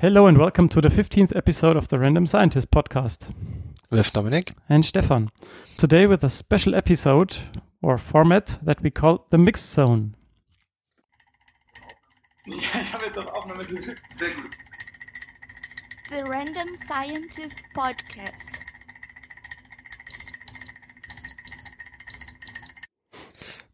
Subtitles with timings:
[0.00, 3.34] Hello and welcome to the 15th episode of the Random Scientist podcast.
[3.90, 5.32] With Dominic and Stefan.
[5.76, 7.36] Today with a special episode
[7.82, 10.14] or format that we call the Mixed Zone.
[12.46, 14.00] ich habe jetzt auf Aufnahme gedrückt.
[14.10, 14.52] Sehr gut.
[16.10, 18.60] The Random Scientist Podcast.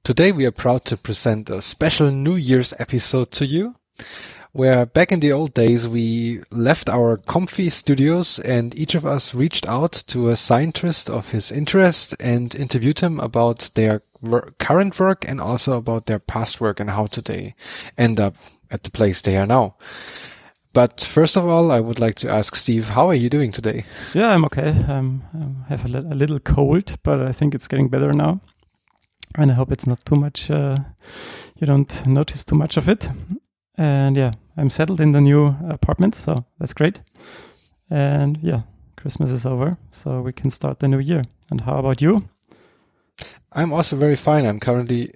[0.02, 3.74] Today we are proud to present a special New Year's episode to you
[4.54, 9.34] where back in the old days we left our comfy studios and each of us
[9.34, 14.00] reached out to a scientist of his interest and interviewed him about their
[14.60, 17.52] current work and also about their past work and how they
[17.98, 18.36] end up
[18.70, 19.74] at the place they are now.
[20.72, 23.80] But first of all, I would like to ask Steve, how are you doing today?
[24.12, 24.68] Yeah, I'm okay.
[24.68, 28.40] I have a, li- a little cold, but I think it's getting better now.
[29.36, 30.78] And I hope it's not too much, uh,
[31.58, 33.08] you don't notice too much of it.
[33.76, 37.00] And yeah, I'm settled in the new apartment, so that's great.
[37.90, 38.62] And yeah,
[38.96, 41.22] Christmas is over, so we can start the new year.
[41.50, 42.24] And how about you?
[43.52, 44.46] I'm also very fine.
[44.46, 45.14] I'm currently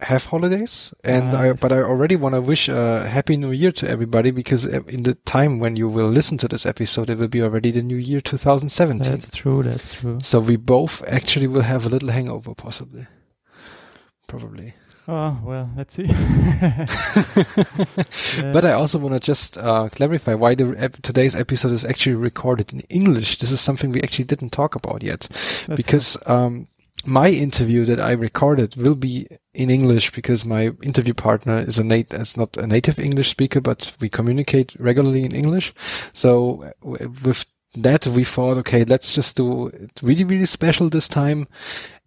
[0.00, 3.72] have holidays and Ah, I, but I already want to wish a happy new year
[3.72, 7.18] to everybody because uh, in the time when you will listen to this episode it
[7.18, 10.18] will be already the new year 2017 That's true, that's true.
[10.22, 13.08] so we both actually will have a little hangover possibly
[14.28, 14.74] probably
[15.10, 16.06] Oh, well, let's see.
[18.52, 22.16] but I also want to just uh, clarify why the ep- today's episode is actually
[22.16, 23.38] recorded in English.
[23.38, 25.26] This is something we actually didn't talk about yet,
[25.66, 26.68] That's because um,
[27.06, 31.84] my interview that I recorded will be in English because my interview partner is a
[31.84, 35.72] nat- is not a native English speaker, but we communicate regularly in English.
[36.12, 41.08] So w- with that, we thought, okay, let's just do it really, really special this
[41.08, 41.48] time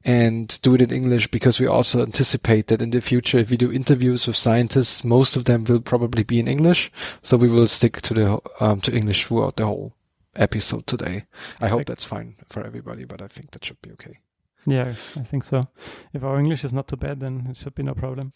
[0.04, 3.58] and do it in English because we also anticipate that in the future, if we
[3.58, 6.92] do interviews with scientists, most of them will probably be in English.
[7.22, 9.94] So we will stick to the um, to English throughout the whole
[10.36, 11.26] episode today.
[11.60, 14.20] I hope that's fine for everybody, but I think that should be okay.
[14.66, 15.68] Yeah, I think so.
[16.14, 18.34] If our English is not too bad, then it should be no problem.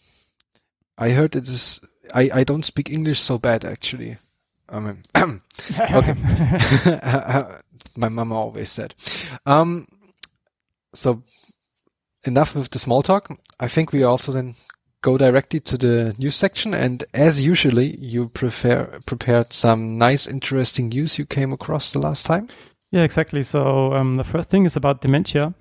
[0.98, 1.80] I heard it is.
[2.14, 4.18] I I don't speak English so bad actually.
[4.68, 5.02] I mean,
[5.80, 6.14] okay.
[7.96, 8.94] My mama always said.
[9.44, 9.88] Um.
[10.94, 11.22] So
[12.28, 13.30] enough with the small talk.
[13.60, 14.54] I think we also then
[15.02, 16.74] go directly to the news section.
[16.74, 22.26] And as usually, you prefer prepared some nice, interesting news you came across the last
[22.26, 22.48] time.
[22.92, 23.42] yeah, exactly.
[23.42, 25.54] So um, the first thing is about dementia,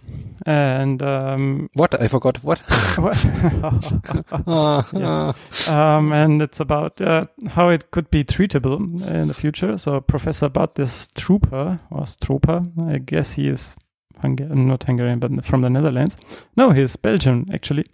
[0.46, 2.38] and um, What I forgot.
[2.44, 2.60] What?
[2.98, 3.18] what-
[4.94, 5.34] Yeah.
[5.68, 9.78] um, and it's about uh, how it could be treatable in the future.
[9.78, 13.76] So Professor Bartis Trooper or Stroper, I guess he is
[14.22, 16.18] Hungarian, not Hungarian, but from the Netherlands.
[16.56, 17.86] No, he's Belgian actually,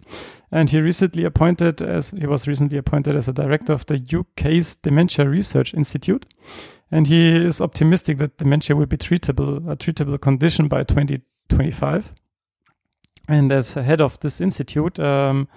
[0.50, 4.74] and he recently appointed as he was recently appointed as a director of the UK's
[4.76, 6.26] Dementia Research Institute,
[6.90, 12.12] and he is optimistic that dementia will be treatable a treatable condition by 2025.
[13.28, 15.48] And as head of this institute, um,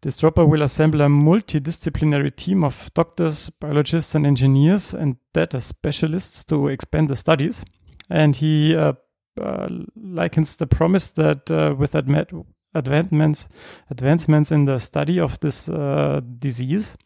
[0.00, 6.44] De Strooper will assemble a multidisciplinary team of doctors, biologists, and engineers and data specialists
[6.44, 7.64] to expand the studies.
[8.08, 8.92] And he uh,
[9.38, 12.44] uh, likens the promise that uh, with admet-
[12.74, 13.48] advancements,
[13.90, 16.96] advancements in the study of this uh, disease,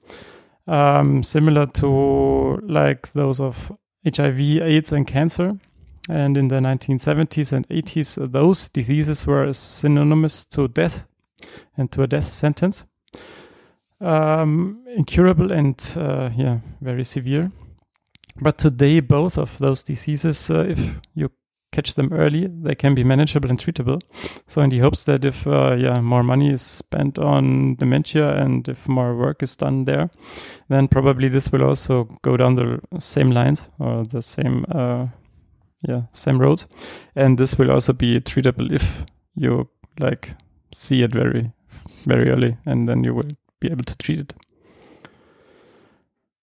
[0.67, 3.73] um, similar to like those of
[4.05, 5.59] HIV, AIDS, and cancer.
[6.09, 11.07] And in the 1970s and 80s, those diseases were synonymous to death
[11.77, 12.85] and to a death sentence.
[14.01, 17.53] Um, incurable and uh, yeah, very severe.
[18.41, 21.31] But today, both of those diseases, uh, if you
[21.73, 24.01] catch them early, they can be manageable and treatable.
[24.47, 28.69] So, in the hopes that if uh, yeah more money is spent on dementia and
[28.69, 30.11] if more work is done there,
[30.69, 35.07] then probably this will also go down the same lines or the same uh,
[35.89, 36.67] yeah same roads,
[37.17, 39.05] and this will also be treatable if
[39.35, 39.69] you
[39.99, 40.35] like
[40.73, 41.53] see it very
[42.07, 44.35] very early, and then you will be able to treat it.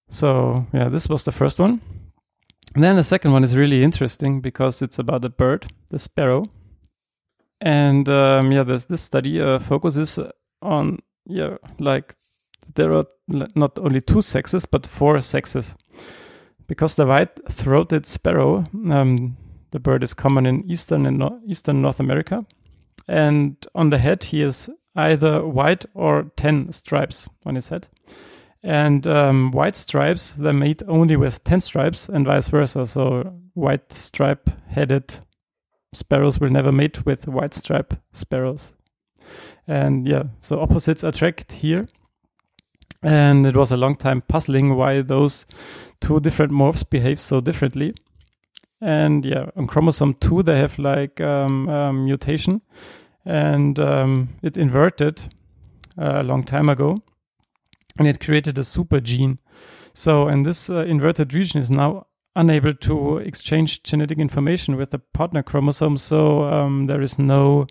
[0.10, 1.82] So yeah, this was the first one.
[2.76, 6.46] And then the second one is really interesting because it's about a bird, the sparrow.
[7.62, 10.20] And um, yeah, this this study uh, focuses
[10.62, 12.16] on yeah, like
[12.76, 15.76] there are not only two sexes but four sexes,
[16.68, 19.36] because the white-throated sparrow, um,
[19.72, 22.46] the bird is common in eastern and no- eastern North America,
[23.08, 27.90] and on the head he is either white or ten stripes on his head.
[28.62, 32.86] And um, white stripes, they're made only with 10 stripes and vice versa.
[32.86, 35.20] So white stripe headed
[35.94, 38.76] sparrows will never mate with white stripe sparrows.
[39.68, 41.88] And yeah, so opposites attract here.
[43.02, 45.46] And it was a long time puzzling why those
[46.02, 47.94] two different morphs behave so differently.
[48.82, 52.62] And yeah, on chromosome 2, they have like um, um, mutation
[53.26, 55.22] and um, it inverted
[55.98, 57.02] uh, a long time ago
[57.98, 59.40] and it created a super gene.
[59.94, 65.00] So, and this uh, inverted region is now unable to exchange genetic information with the
[65.00, 65.98] partner chromosome.
[65.98, 67.68] So, um, there is no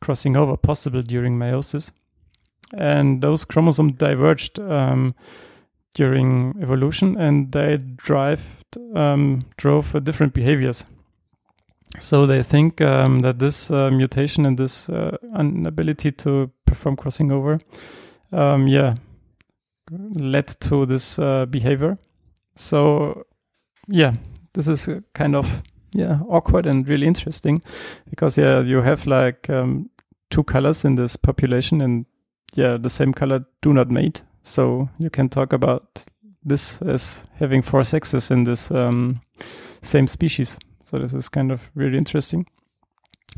[0.00, 1.92] crossing over possible during meiosis.
[2.76, 5.14] And those chromosomes diverged um,
[5.94, 8.64] during evolution and they drive,
[8.94, 10.86] um, drove different behaviors.
[11.98, 17.32] So they think um, that this uh, mutation and this uh, inability to perform crossing
[17.32, 17.58] over,
[18.32, 18.96] um, yeah,
[19.90, 21.98] led to this uh, behavior.
[22.54, 23.24] So,
[23.88, 24.14] yeah,
[24.54, 25.62] this is kind of
[25.92, 27.62] yeah awkward and really interesting
[28.10, 29.88] because yeah you have like um,
[30.30, 32.04] two colors in this population and
[32.54, 34.22] yeah the same color do not mate.
[34.42, 36.04] So you can talk about
[36.44, 39.20] this as having four sexes in this um,
[39.82, 40.58] same species.
[40.84, 42.46] So this is kind of really interesting.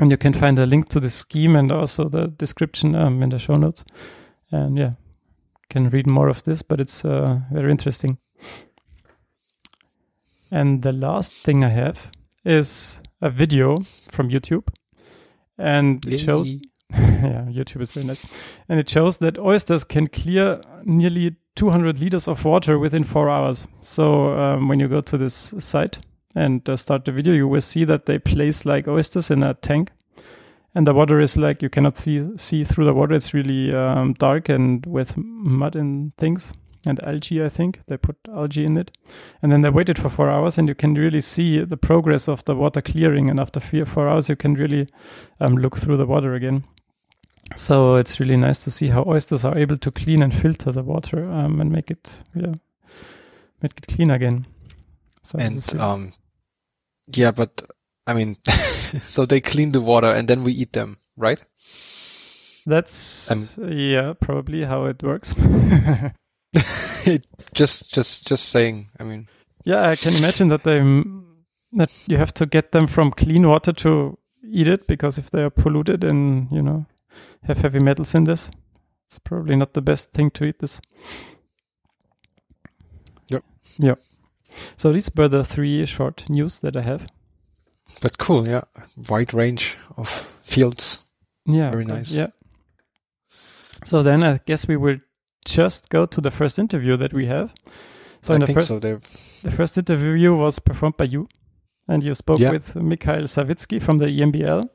[0.01, 3.31] And you can find a link to the scheme and also the description um, in
[3.31, 3.85] the show notes.
[4.53, 4.93] And yeah,
[5.71, 8.19] can read more of this, but it's uh, very interesting.
[10.51, 12.11] And the last thing I have
[12.45, 14.69] is a video from YouTube,
[15.59, 16.57] and it shows.
[16.91, 18.25] yeah, YouTube is very nice,
[18.69, 23.67] and it shows that oysters can clear nearly 200 liters of water within four hours.
[23.83, 25.99] So um, when you go to this site
[26.35, 29.53] and uh, start the video, you will see that they place like oysters in a
[29.55, 29.91] tank
[30.75, 33.15] and the water is like you cannot see see through the water.
[33.15, 36.53] It's really um, dark and with mud and things
[36.87, 37.43] and algae.
[37.43, 38.97] I think they put algae in it,
[39.43, 42.45] and then they waited for four hours, and you can really see the progress of
[42.45, 43.31] the water clearing.
[43.31, 44.89] And after three or four hours, you can really
[45.41, 46.65] um, look through the water again.
[47.57, 50.83] So it's really nice to see how oysters are able to clean and filter the
[50.83, 52.55] water um, and make it yeah
[53.63, 54.47] make it clean again.
[55.23, 56.13] So and really um
[57.15, 57.63] yeah, but
[58.09, 58.39] I mean,
[59.07, 61.45] so they clean the water and then we eat them, right?
[62.65, 65.35] That's um, yeah, probably how it works.
[67.53, 68.89] just, just, just saying.
[68.99, 69.29] I mean,
[69.65, 70.79] yeah, I can imagine that they
[71.73, 75.43] that you have to get them from clean water to eat it because if they
[75.43, 76.87] are polluted and you know
[77.43, 78.51] have heavy metals in this,
[79.07, 80.81] it's probably not the best thing to eat this.
[83.29, 83.45] Yep.
[83.79, 84.01] Yep.
[84.79, 87.07] So these were the three short news that I have.
[88.01, 88.63] But cool, yeah.
[89.09, 91.01] Wide range of fields.
[91.47, 91.71] Yeah.
[91.71, 92.13] Very nice.
[92.13, 92.29] Yeah.
[93.85, 94.99] So then I guess we will
[95.45, 97.55] just go to the first interview that we have.
[98.23, 98.79] So I in the think first so.
[98.79, 101.29] the first interview was performed by you
[101.87, 102.51] and you spoke Yeah.
[102.51, 104.69] with Mikhail Savitski from the EMBL.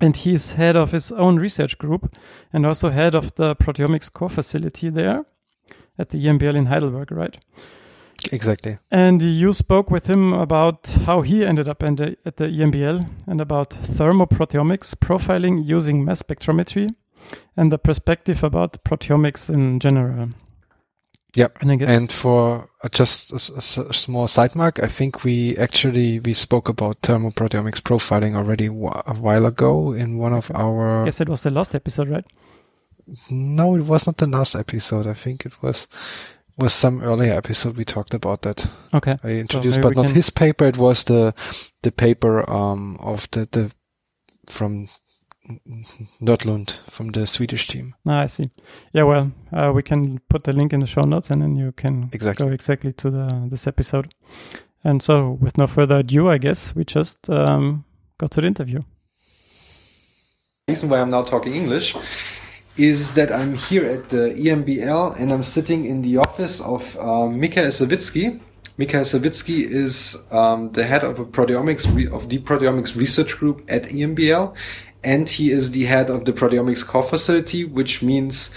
[0.00, 2.14] And he's head of his own research group
[2.52, 5.24] and also head of the proteomics core facility there
[5.96, 7.38] at the EMBL in Heidelberg, right?
[8.30, 8.78] Exactly.
[8.90, 13.08] And you spoke with him about how he ended up in the, at the EMBL
[13.26, 16.94] and about thermoproteomics profiling using mass spectrometry
[17.56, 20.28] and the perspective about proteomics in general.
[21.34, 21.58] Yep.
[21.62, 23.40] And And for just a
[23.92, 29.46] small side mark, I think we actually we spoke about thermoproteomics profiling already a while
[29.46, 31.04] ago in one of our.
[31.06, 32.26] yes, it was the last episode, right?
[33.30, 35.06] No, it was not the last episode.
[35.06, 35.88] I think it was
[36.58, 38.66] was some earlier episode we talked about that.
[38.94, 39.16] Okay.
[39.24, 40.66] I introduced, maybe but not can- his paper.
[40.66, 41.34] It was the
[41.82, 43.70] the paper um of the the
[44.48, 44.88] from
[46.20, 47.94] Nordlund from the Swedish team.
[48.06, 48.50] Ah, I see.
[48.92, 51.72] Yeah, well, uh, we can put the link in the show notes and then you
[51.72, 52.46] can Exactly.
[52.48, 54.14] go exactly to the this episode.
[54.84, 57.84] And so, with no further ado, I guess we just um,
[58.18, 58.82] go to the interview.
[60.68, 61.94] reason why I'm now talking English
[62.76, 67.26] is that I'm here at the EMBL and I'm sitting in the office of uh,
[67.26, 68.40] Mikhail Savitski.
[68.78, 73.62] Mikhail Savitski is um, the head of a proteomics re- of the proteomics research group
[73.68, 74.54] at EMBL,
[75.04, 78.54] and he is the head of the proteomics core facility, which means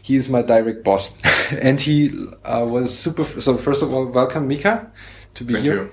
[0.00, 1.12] he is my direct boss.
[1.60, 2.10] and he
[2.44, 3.24] uh, was super.
[3.24, 4.90] So first of all, welcome, Mika,
[5.34, 5.90] to be Thank here you.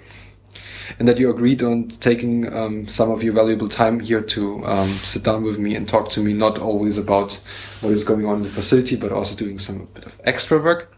[1.00, 4.88] And that you agreed on taking um, some of your valuable time here to um,
[4.88, 7.34] sit down with me and talk to me, not always about
[7.82, 10.94] what is going on in the facility, but also doing some bit of extra work.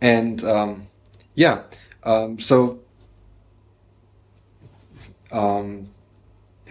[0.00, 0.88] And um,
[1.34, 1.62] yeah,
[2.02, 2.80] um, so
[5.30, 5.88] um,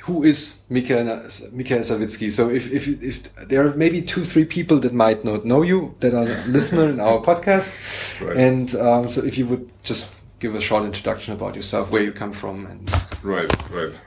[0.01, 1.05] who is Mikhail,
[1.51, 2.31] Mikhail Savitski?
[2.31, 5.95] So if, if, if there are maybe two, three people that might not know you
[5.99, 7.77] that are listener in our podcast,
[8.21, 8.35] Right.
[8.37, 12.11] and um, so if you would just give a short introduction about yourself, where you
[12.11, 12.91] come from, and
[13.23, 13.99] Right, right.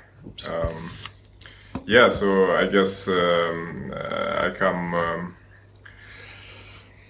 [0.50, 0.91] Um,
[1.87, 5.37] yeah, so I guess um, I come um,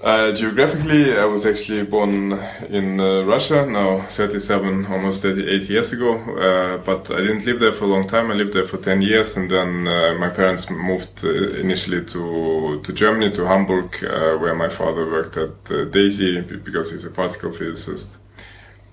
[0.05, 2.39] Uh, geographically, I was actually born
[2.69, 6.19] in uh, Russia now 37, almost 38 years ago.
[6.19, 8.31] Uh, but I didn't live there for a long time.
[8.31, 12.83] I lived there for 10 years, and then uh, my parents moved uh, initially to
[12.83, 17.11] to Germany, to Hamburg, uh, where my father worked at uh, DESY because he's a
[17.11, 18.19] particle physicist.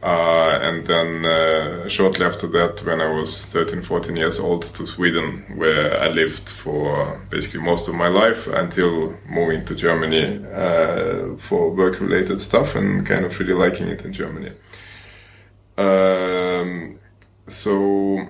[0.03, 4.87] Uh, and then uh, shortly after that, when I was 13, 14 years old, to
[4.87, 11.37] Sweden, where I lived for basically most of my life until moving to Germany uh,
[11.37, 14.53] for work-related stuff and kind of really liking it in Germany.
[15.77, 16.99] Um,
[17.47, 18.27] so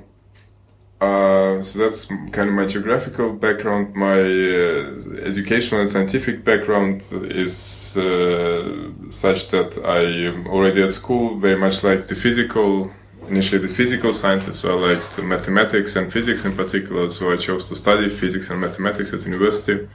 [1.01, 3.96] uh, so that's kind of my geographical background.
[3.96, 11.58] My uh, educational and scientific background is uh, such that I already at school very
[11.58, 12.91] much liked the physical,
[13.27, 14.60] initially the physical sciences.
[14.60, 17.10] So I liked mathematics and physics in particular.
[17.10, 19.89] So I chose to study physics and mathematics at university.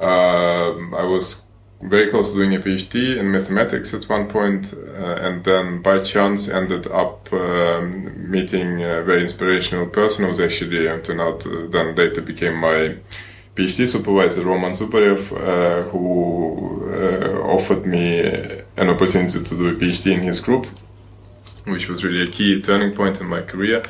[0.00, 1.42] Um, I was
[1.80, 6.00] very close to doing a PhD in mathematics at one point, uh, and then by
[6.00, 11.46] chance ended up um, meeting a very inspirational person who was actually uh, turned out
[11.46, 12.96] uh, then later became my
[13.54, 18.20] PhD supervisor, Roman Zubarev, uh, who uh, offered me
[18.76, 20.66] an opportunity to do a PhD in his group,
[21.64, 23.82] which was really a key turning point in my career.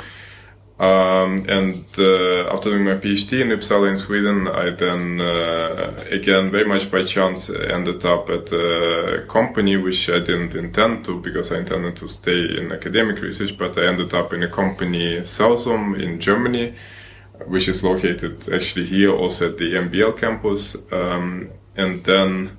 [0.78, 6.52] Um, and uh, after doing my PhD in Uppsala in Sweden, I then, uh, again,
[6.52, 11.50] very much by chance, ended up at a company which I didn't intend to because
[11.50, 16.00] I intended to stay in academic research, but I ended up in a company, Cellzome,
[16.00, 16.76] in Germany,
[17.47, 20.76] which is located actually here also at the EMBL campus.
[20.92, 22.57] Um, and then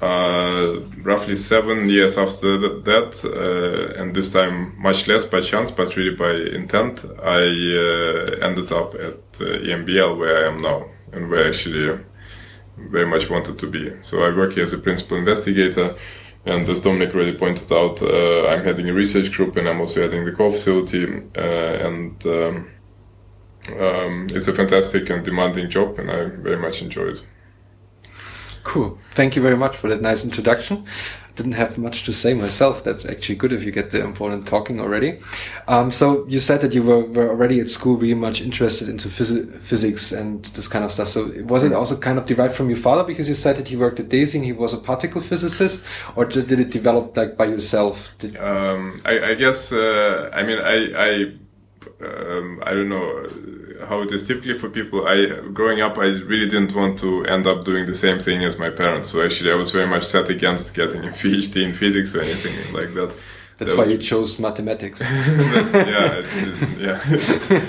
[0.00, 5.96] uh, roughly seven years after that, uh, and this time much less by chance, but
[5.96, 11.28] really by intent, I uh, ended up at uh, EMBL where I am now, and
[11.28, 11.98] where I actually
[12.76, 13.92] very much wanted to be.
[14.02, 15.96] So I work here as a principal investigator,
[16.46, 20.02] and as Dominic already pointed out, uh, I'm heading a research group, and I'm also
[20.02, 22.70] heading the core facility, uh, and um,
[23.80, 27.24] um, it's a fantastic and demanding job, and I very much enjoy it.
[28.68, 28.98] Cool.
[29.12, 30.84] Thank you very much for that nice introduction.
[31.36, 32.84] Didn't have much to say myself.
[32.84, 35.20] That's actually good if you get the important talking already.
[35.68, 39.08] Um, so you said that you were, were already at school really much interested into
[39.08, 41.08] phys- physics and this kind of stuff.
[41.08, 43.76] So was it also kind of derived from your father because you said that he
[43.76, 45.82] worked at DESY and he was a particle physicist,
[46.14, 48.10] or just did it develop like by yourself?
[48.18, 50.76] Did, Um, I, I guess uh, I mean I
[51.08, 51.32] I
[52.00, 53.28] um, I don't know
[53.88, 55.06] how it is typically for people.
[55.06, 58.58] I growing up, I really didn't want to end up doing the same thing as
[58.58, 59.10] my parents.
[59.10, 62.54] So actually, I was very much set against getting a PhD in physics or anything
[62.72, 63.12] like that.
[63.58, 65.00] that's That why was- you chose mathematics.
[65.00, 66.22] yeah,
[66.78, 67.64] yeah.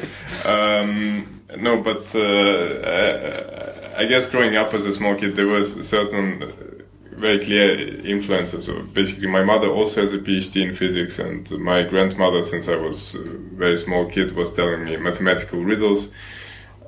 [0.45, 5.88] um, no, but uh, I, I guess growing up as a small kid, there was
[5.88, 6.51] certain uh,
[7.19, 8.65] very clear influences.
[8.65, 12.75] So basically, my mother also has a PhD in physics, and my grandmother, since I
[12.75, 13.23] was a
[13.63, 16.11] very small kid, was telling me mathematical riddles,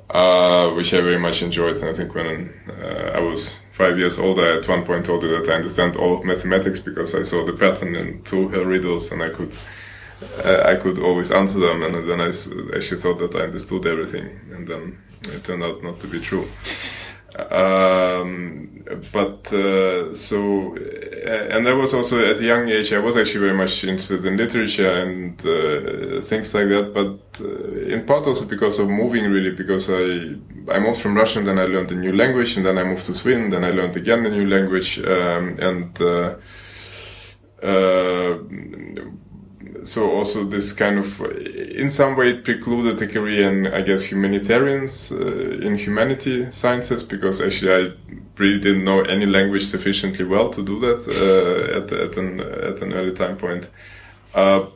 [0.09, 1.77] uh, which I very much enjoyed.
[1.77, 5.23] And I think when uh, I was five years old, I at one point told
[5.23, 8.65] her that I understand all of mathematics because I saw the pattern in two her
[8.65, 9.53] riddles, and I could
[10.45, 12.27] uh, I could always answer them, and then I
[12.75, 16.47] actually thought that I understood everything, and then it turned out not to be true.
[17.35, 18.83] Um,
[19.13, 22.91] but uh, so, uh, and I was also at a young age.
[22.91, 26.91] I was actually very much interested in literature and uh, things like that.
[26.93, 30.35] But uh, in part also because of moving, really, because I
[30.71, 33.13] I moved from Russian, then I learned a new language, and then I moved to
[33.13, 36.01] Sweden, then I learned again a new language, um, and.
[36.01, 36.35] Uh,
[37.63, 38.39] uh,
[39.83, 44.03] so also this kind of in some way it precluded a career in I guess
[44.03, 47.91] humanitarians uh, in humanity sciences because actually I
[48.37, 52.81] really didn't know any language sufficiently well to do that uh, at, at an at
[52.81, 53.69] an early time point.
[54.33, 54.67] Uh,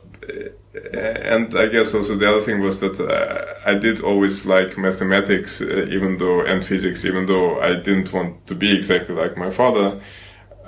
[0.92, 5.60] and I guess also the other thing was that uh, I did always like mathematics,
[5.60, 9.50] uh, even though and physics, even though I didn't want to be exactly like my
[9.50, 10.00] father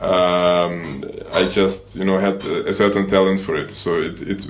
[0.00, 4.46] um, I just you know had a certain talent for it, so it it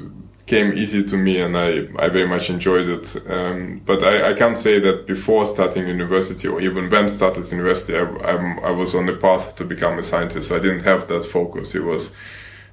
[0.46, 3.30] came easy to me, and I I very much enjoyed it.
[3.30, 7.96] Um, but I, I can't say that before starting university or even when started university,
[7.96, 10.48] I, I'm, I was on the path to become a scientist.
[10.48, 11.74] So I didn't have that focus.
[11.74, 12.12] It was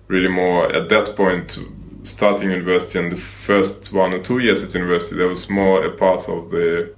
[0.07, 1.57] really more at that point
[2.03, 5.15] starting university and the first one or two years at university.
[5.15, 6.93] There was more a part of the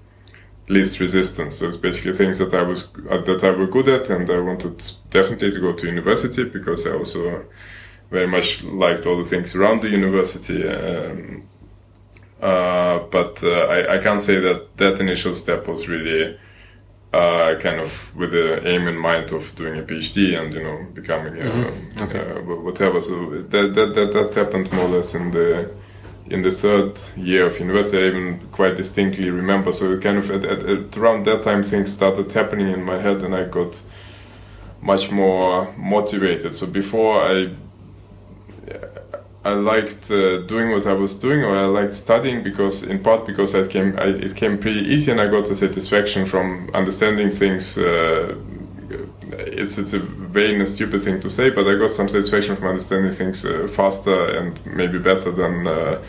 [0.70, 1.56] least resistance.
[1.58, 4.40] So it's basically things that I was uh, that I were good at, and I
[4.40, 7.46] wanted definitely to go to university because I also
[8.12, 10.68] very much liked all the things around the university.
[10.68, 11.44] Um,
[12.42, 16.38] uh, but uh, I, I can't say that that initial step was really
[17.14, 20.86] uh, kind of with the aim in mind of doing a PhD and you know
[20.94, 22.02] becoming a, Mhm.
[22.02, 22.20] Okay.
[22.20, 23.02] uh, whatever.
[23.02, 25.72] So that, that that that happened more or less in the
[26.30, 27.98] in the third year of university.
[27.98, 29.72] I even quite distinctly remember.
[29.72, 33.24] So kind of at, at, at around that time, things started happening in my head,
[33.24, 33.80] and I got
[34.82, 36.56] much more motivated.
[36.56, 37.52] So before I
[39.46, 43.26] I liked uh, doing what I was doing, or I liked studying because, in part,
[43.26, 47.32] because I came, I, it came pretty easy, and I got the satisfaction from understanding
[47.32, 47.78] things.
[47.78, 48.36] Uh,
[49.32, 52.68] it's it's a vain and stupid thing to say, but I got some satisfaction from
[52.68, 56.02] understanding things uh, faster and maybe better than uh,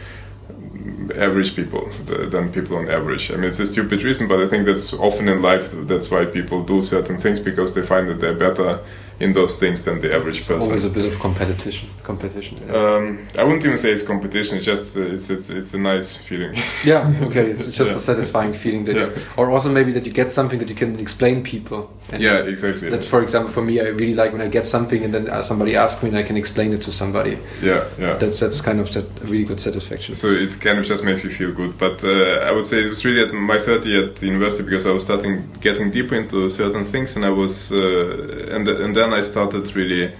[1.17, 3.31] average people, the, than people on average.
[3.31, 5.71] I mean, it's a stupid reason, but I think that's often in life.
[5.73, 8.81] That's why people do certain things because they find that they're better
[9.21, 10.63] in those things than the average It's person.
[10.63, 11.89] always a bit of competition.
[12.12, 12.57] Competition.
[12.75, 13.05] Um,
[13.41, 14.57] I wouldn't even say it's competition.
[14.57, 16.53] It's just uh, it's it's it's a nice feeling.
[16.93, 17.50] Yeah, okay.
[17.50, 17.99] It's just Yeah.
[17.99, 19.07] a satisfying feeling that, Yeah.
[19.09, 21.81] you, or also maybe that you get something that you can explain people.
[22.12, 22.88] And yeah, exactly.
[22.88, 23.73] That's for example for me.
[23.87, 26.23] I really like when I get something and then uh, somebody asks me and I
[26.29, 27.35] can explain it to somebody.
[27.62, 28.15] yeah, yeah.
[28.21, 30.15] That's that's kind of that a really good satisfaction.
[30.15, 31.73] So it kind of just makes you feel good.
[31.85, 34.65] But uh, I would say it was really at my third year at the university
[34.71, 38.93] because I was starting getting deeper into certain things, and I was, uh, and and
[38.97, 40.11] then I started really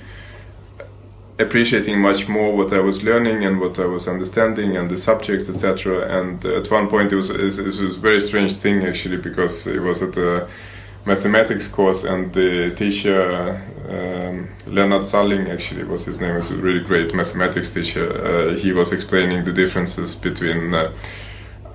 [1.39, 5.49] appreciating much more what I was learning and what I was understanding and the subjects,
[5.49, 6.19] etc.
[6.19, 9.81] And at one point, it was it was a very strange thing actually because it
[9.81, 10.49] was at a
[11.05, 13.23] mathematics course and the teacher
[13.89, 18.73] um, Leonard Salling actually was his name was a really great mathematics teacher uh, he
[18.73, 20.93] was explaining the differences between uh,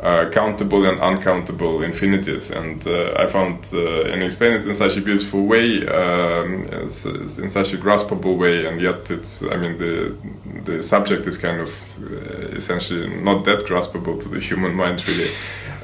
[0.04, 2.52] uh, countable and uncountable infinities.
[2.52, 7.50] And uh, I found uh, and explained it in such a beautiful way um, in
[7.50, 10.16] such a graspable way and yet it's I mean the
[10.66, 11.70] the subject is kind of
[12.02, 15.32] uh, essentially not that graspable to the human mind really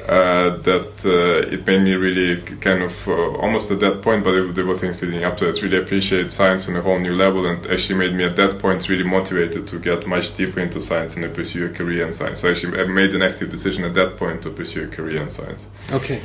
[0.09, 4.33] uh, that uh, it made me really kind of uh, almost at that point, but
[4.33, 5.61] it, there were things leading up to it.
[5.61, 8.89] Really appreciate science on a whole new level, and actually made me at that point
[8.89, 12.39] really motivated to get much deeper into science and to pursue a career in science.
[12.39, 15.29] So actually, I made an active decision at that point to pursue a career in
[15.29, 15.65] science.
[15.91, 16.23] Okay.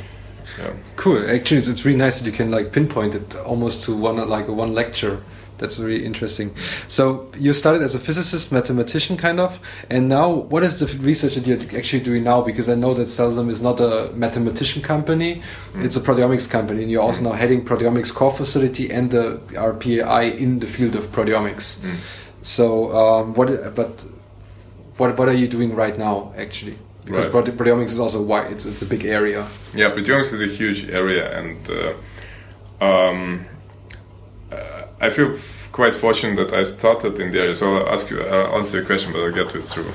[0.57, 0.73] Yeah.
[0.95, 1.29] Cool.
[1.29, 4.47] Actually, it's, it's really nice that you can like pinpoint it almost to one like
[4.47, 5.21] one lecture.
[5.57, 6.53] That's really interesting.
[6.87, 11.35] So you started as a physicist, mathematician, kind of, and now what is the research
[11.35, 12.41] that you're actually doing now?
[12.41, 15.41] Because I know that Cellzome is not a mathematician company;
[15.75, 20.37] it's a proteomics company, and you're also now heading proteomics core facility and the RPAI
[20.37, 21.79] in the field of proteomics.
[21.79, 21.95] Mm.
[22.41, 23.73] So um, what?
[23.75, 24.03] But
[24.97, 26.77] what what are you doing right now, actually?
[27.05, 27.45] Because Right.
[27.45, 29.45] prote- proteomics is also wide; it's it's a big area.
[29.73, 33.45] Yeah, proteomics is a huge area, and uh, um,
[34.51, 35.37] uh, I feel
[35.71, 37.55] quite fortunate that I started in the area.
[37.55, 39.91] So I'll ask you, I'll answer your question, but I'll get to it through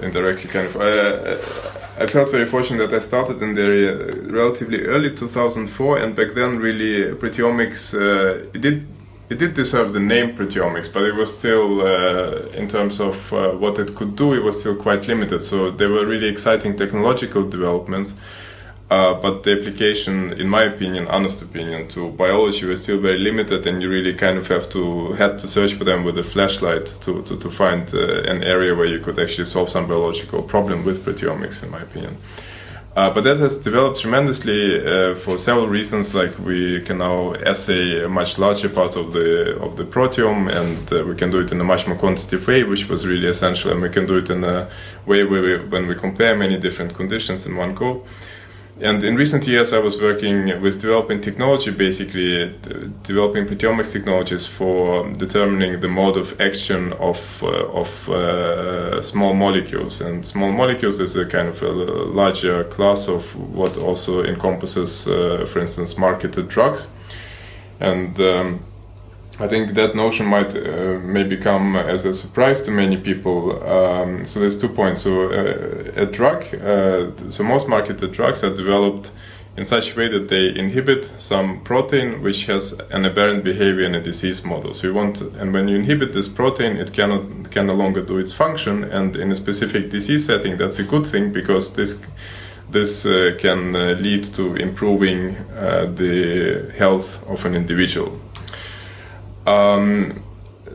[0.00, 0.48] indirectly.
[0.48, 3.94] Kind of, I, I felt very fortunate that I started in the area
[4.30, 8.86] relatively early, 2004, and back then, really, proteomics uh, it did.
[9.30, 13.52] It did deserve the name proteomics, but it was still, uh, in terms of uh,
[13.52, 15.42] what it could do, it was still quite limited.
[15.42, 18.12] So there were really exciting technological developments,
[18.90, 23.66] uh, but the application, in my opinion, honest opinion, to biology was still very limited,
[23.66, 26.86] and you really kind of have to had to search for them with a flashlight
[27.02, 30.84] to to, to find uh, an area where you could actually solve some biological problem
[30.84, 32.16] with proteomics, in my opinion.
[32.94, 36.14] Uh, but that has developed tremendously uh, for several reasons.
[36.14, 40.92] Like we can now assay a much larger part of the of the proteome, and
[40.92, 43.70] uh, we can do it in a much more quantitative way, which was really essential.
[43.72, 44.68] And we can do it in a
[45.06, 48.04] way where we, when we compare many different conditions in one go.
[48.80, 54.46] And in recent years, I was working with developing technology, basically d- developing proteomics technologies
[54.46, 60.00] for determining the mode of action of uh, of uh, small molecules.
[60.00, 65.46] And small molecules is a kind of a larger class of what also encompasses, uh,
[65.52, 66.86] for instance, marketed drugs.
[67.78, 68.64] And um,
[69.38, 73.62] I think that notion might uh, maybe come as a surprise to many people.
[73.66, 75.02] Um, so there's two points.
[75.02, 79.10] So uh, a drug, uh, so most marketed drugs are developed
[79.56, 83.94] in such a way that they inhibit some protein which has an aberrant behavior in
[83.94, 84.74] a disease model.
[84.74, 88.18] So you want, and when you inhibit this protein, it cannot can no longer do
[88.18, 88.84] its function.
[88.84, 91.98] And in a specific disease setting, that's a good thing because this
[92.70, 98.18] this uh, can uh, lead to improving uh, the health of an individual.
[99.46, 100.22] Um,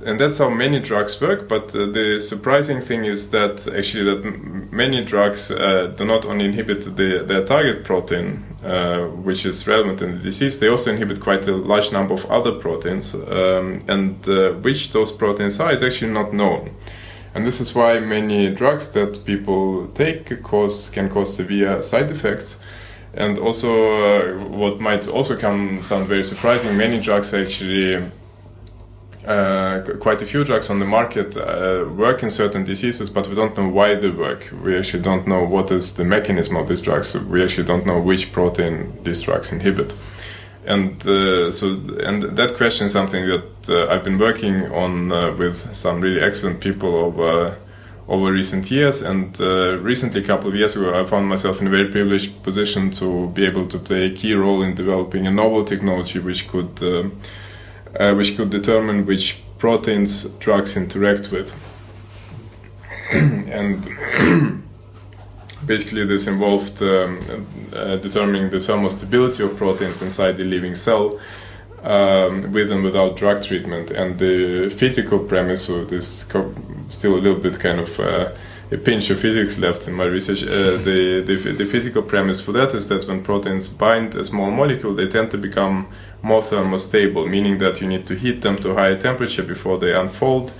[0.05, 1.47] and that's how many drugs work.
[1.47, 6.25] But uh, the surprising thing is that actually that m- many drugs uh, do not
[6.25, 10.91] only inhibit the, their target protein, uh, which is relevant in the disease, they also
[10.91, 13.13] inhibit quite a large number of other proteins.
[13.13, 16.71] Um, and uh, which those proteins are is actually not known.
[17.33, 22.55] And this is why many drugs that people take cause can cause severe side effects.
[23.13, 28.09] And also, uh, what might also come sound very surprising, many drugs actually
[29.27, 33.35] uh, quite a few drugs on the market uh, work in certain diseases, but we
[33.35, 34.49] don't know why they work.
[34.63, 37.13] We actually don't know what is the mechanism of these drugs.
[37.13, 39.93] We actually don't know which protein these drugs inhibit.
[40.65, 45.33] And uh, so, and that question is something that uh, I've been working on uh,
[45.33, 47.57] with some really excellent people over
[48.09, 49.01] over recent years.
[49.01, 52.41] And uh, recently, a couple of years ago, I found myself in a very privileged
[52.43, 56.47] position to be able to play a key role in developing a novel technology which
[56.47, 56.81] could
[57.99, 61.53] uh, which could determine which proteins drugs interact with.
[63.11, 63.83] and
[65.65, 67.19] basically, this involved um,
[67.73, 71.19] uh, determining the thermal stability of proteins inside the living cell
[71.83, 73.91] um, with and without drug treatment.
[73.91, 76.25] And the physical premise, so this
[76.89, 78.31] still a little bit kind of uh,
[78.71, 80.43] a pinch of physics left in my research.
[80.43, 84.51] Uh, the, the the physical premise for that is that when proteins bind a small
[84.51, 85.87] molecule, they tend to become
[86.21, 90.51] more thermostable, meaning that you need to heat them to higher temperature before they unfold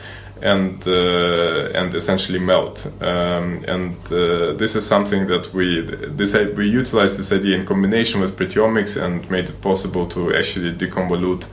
[0.42, 2.86] and uh, and essentially melt.
[3.02, 8.22] Um, and uh, this is something that we this we utilized this idea in combination
[8.22, 11.46] with proteomics and made it possible to actually deconvolute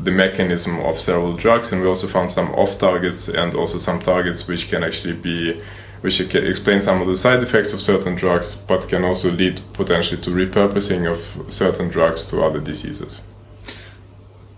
[0.00, 1.72] the mechanism of several drugs.
[1.72, 5.60] And we also found some off targets and also some targets which can actually be
[6.00, 9.60] which can explain some of the side effects of certain drugs, but can also lead
[9.72, 13.20] potentially to repurposing of certain drugs to other diseases.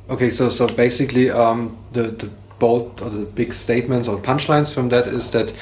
[0.08, 4.88] Okay, so so basically, um, the the bold or the big statements or punchlines from
[4.90, 5.52] that is that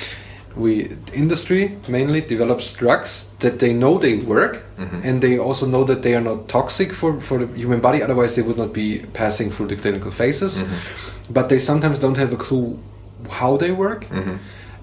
[0.57, 5.01] we industry mainly develops drugs that they know they work mm-hmm.
[5.05, 8.35] and they also know that they are not toxic for for the human body otherwise
[8.35, 10.63] they would not be passing through the clinical phases.
[10.63, 11.33] Mm-hmm.
[11.33, 12.79] But they sometimes don't have a clue
[13.29, 14.37] how they work mm-hmm.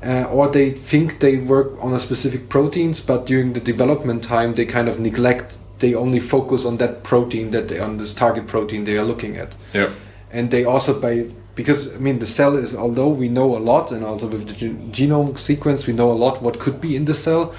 [0.05, 4.55] Uh, or they think they work on a specific proteins but during the development time
[4.55, 8.47] they kind of neglect they only focus on that protein that they on this target
[8.47, 9.55] protein they are looking at.
[9.73, 9.89] Yeah.
[10.31, 13.91] and they also by because I mean the cell is although we know a lot
[13.91, 17.05] and also with the gen- genome sequence we know a lot what could be in
[17.05, 17.53] the cell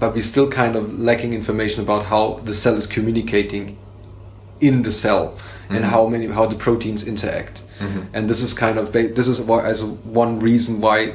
[0.00, 3.76] but we still kind of lacking information about how the cell is communicating
[4.60, 5.36] in the cell
[5.70, 7.62] and how many how the proteins interact.
[8.12, 11.14] And this is kind of this is why as one reason why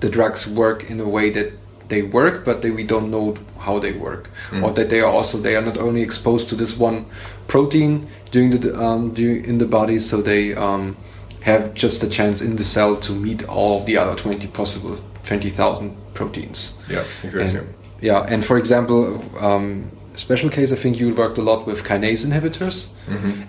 [0.00, 1.52] the drugs work in a way that
[1.88, 4.30] they work but they, we don't know how they work.
[4.62, 7.06] Or that they are also they are not only exposed to this one
[7.46, 10.96] protein during the um, during, in the body so they um,
[11.40, 15.96] have just a chance in the cell to meet all the other 20 possible 20,000
[16.14, 16.78] proteins.
[16.88, 17.58] Yeah, exactly.
[17.58, 21.84] and, yeah, and for example, um, special case, I think you worked a lot with
[21.84, 22.88] kinase inhibitors.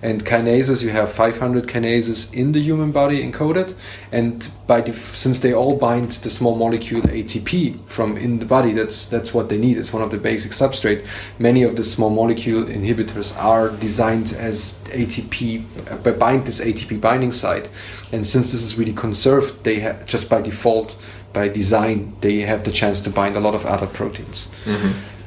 [0.02, 3.74] And kinases, you have 500 kinases in the human body encoded,
[4.12, 8.72] and by def- since they all bind the small molecule ATP from in the body,
[8.72, 9.78] that's that's what they need.
[9.78, 11.06] It's one of the basic substrate.
[11.40, 17.34] Many of the small molecule inhibitors are designed as ATP, uh, bind this ATP binding
[17.34, 17.68] site,
[18.14, 20.96] and since this is really conserved, they have just by default
[21.34, 24.48] by design they have the chance to bind a lot of other proteins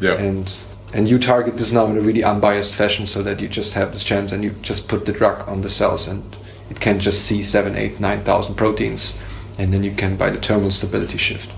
[0.01, 0.15] Yeah.
[0.15, 0.53] and
[0.93, 3.93] and you target this now in a really unbiased fashion so that you just have
[3.93, 6.37] this chance and you just put the drug on the cells and
[6.71, 9.19] it can just see seven eight nine thousand proteins
[9.59, 11.51] and then you can by the thermal stability shift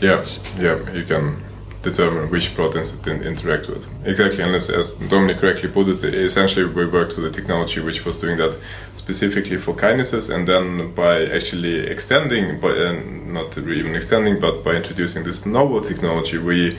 [0.00, 0.24] Yeah,
[0.58, 1.42] yeah, you can
[1.82, 3.86] determine which proteins it in- interact with.
[4.04, 8.04] Exactly, and as, as Dominic correctly put it, essentially we worked with a technology which
[8.04, 8.58] was doing that
[8.96, 12.92] specifically for kinases, and then by actually extending, by uh,
[13.26, 16.78] not even extending, but by introducing this novel technology, we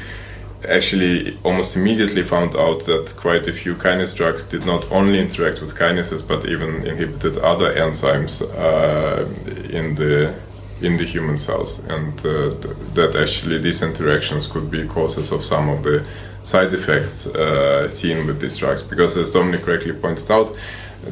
[0.68, 5.62] actually almost immediately found out that quite a few kinase drugs did not only interact
[5.62, 9.26] with kinases, but even inhibited other enzymes uh,
[9.70, 10.34] in the
[10.82, 15.46] in the human cells, and uh, th- that actually these interactions could be causes of
[15.46, 16.04] some of the
[16.44, 18.82] side effects uh, seen with these drugs.
[18.82, 20.58] Because as Dominic correctly points out,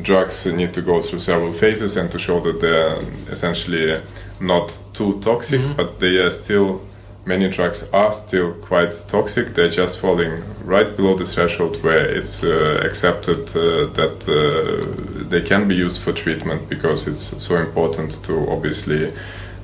[0.01, 2.99] drugs need to go through several phases and to show that they're
[3.31, 4.01] essentially
[4.39, 6.81] not too toxic, but they are still
[7.25, 9.53] many drugs are still quite toxic.
[9.53, 15.41] They're just falling right below the threshold where it's uh, accepted uh, that uh, they
[15.41, 19.13] can be used for treatment because it's so important to obviously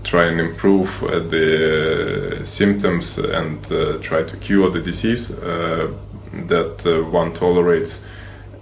[0.04, 5.91] try and improve uh, the symptoms and uh, try to cure the disease uh,
[6.48, 8.02] that one tolerates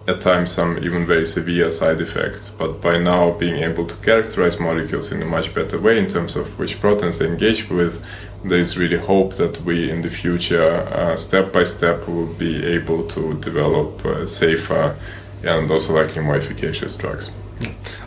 [0.07, 2.49] at times some even very severe side effects.
[2.49, 6.35] But by now being able to characterize molecules in a much better way in terms
[6.35, 8.03] of which proteins they engage with,
[8.43, 12.63] there is really hope that we in the future, uh, step by step, will be
[12.65, 14.95] able to develop uh, safer
[15.43, 17.29] and also likely more efficacious drugs.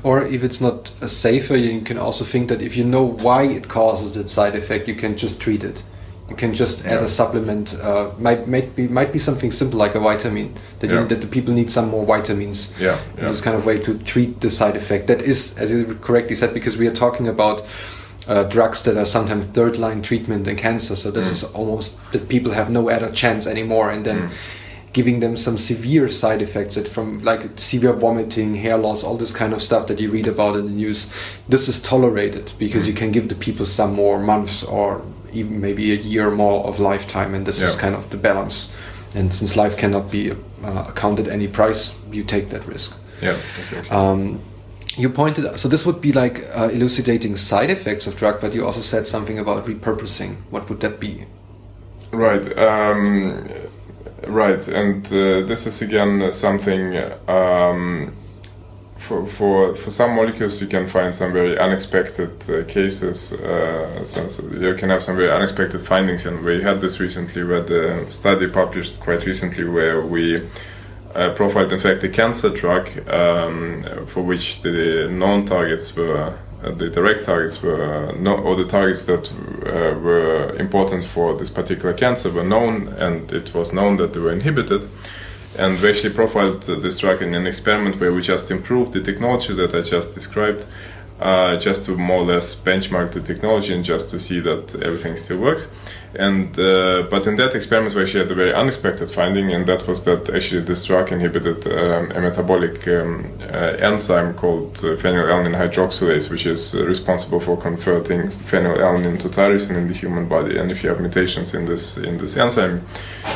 [0.03, 3.43] or if it's not a safer you can also think that if you know why
[3.45, 5.83] it causes that side effect you can just treat it
[6.29, 7.05] You can just add Yeah.
[7.07, 7.75] a supplement.
[7.81, 10.49] Uh, might might be might be something simple like a vitamin
[10.81, 12.59] that you, that the people need some more vitamins.
[12.81, 13.29] Yeah, in yeah.
[13.29, 15.07] This kind of way to treat the side effect.
[15.07, 17.63] That is, as you correctly said, because we are talking about
[18.29, 20.97] uh, drugs that are sometimes third line treatment in cancer.
[20.97, 21.15] So Mm.
[21.15, 24.31] this is almost that people have no other chance anymore, and then Mm.
[24.93, 29.33] giving them some severe side effects that from like severe vomiting, hair loss, all this
[29.33, 31.07] kind of stuff that you read about in the news.
[31.49, 32.89] This is tolerated because Mm.
[32.89, 36.79] you can give the people some more months or even maybe a year more of
[36.81, 38.71] lifetime, and this is kind of the balance.
[39.15, 40.33] And since life cannot be
[40.65, 42.97] uh, accounted any price, you take that risk.
[43.23, 43.35] Yeah.
[43.91, 44.41] Um,
[44.97, 48.65] you pointed so this would be like uh, elucidating side effects of drug, but you
[48.65, 50.37] also said something about repurposing.
[50.51, 51.27] What would that be?
[52.13, 53.49] Right, um,
[54.27, 56.97] right, and uh, this is again something
[57.29, 58.15] um,
[58.99, 63.33] for, for for some molecules you can find some very unexpected uh, cases.
[63.33, 67.43] Uh, so you can have some very unexpected findings, and we had this recently.
[67.45, 70.43] We had a study published quite recently where we
[71.17, 76.71] uh, profiled, in fact, a cancer drug um, for which the known targets were uh,
[76.71, 81.93] the direct targets were no, or the targets that uh, were important for this particular
[81.93, 84.89] cancer were known, and it was known that they were inhibited.
[85.59, 89.01] And we actually profiled uh, this drug in an experiment where we just improved the
[89.01, 90.67] technology that I just described,
[91.21, 95.17] uh, just to more or less benchmark the technology and just to see that everything
[95.17, 95.69] still works.
[96.15, 99.87] And uh, but in that experiment, we actually had a very unexpected finding, and that
[99.87, 105.55] was that actually this drug inhibited um, a metabolic um, uh, enzyme called uh, phenylalanine
[105.55, 110.57] hydroxylase, which is uh, responsible for converting phenylalanine to tyrosine in the human body.
[110.59, 112.83] And if you have mutations in this in this enzyme,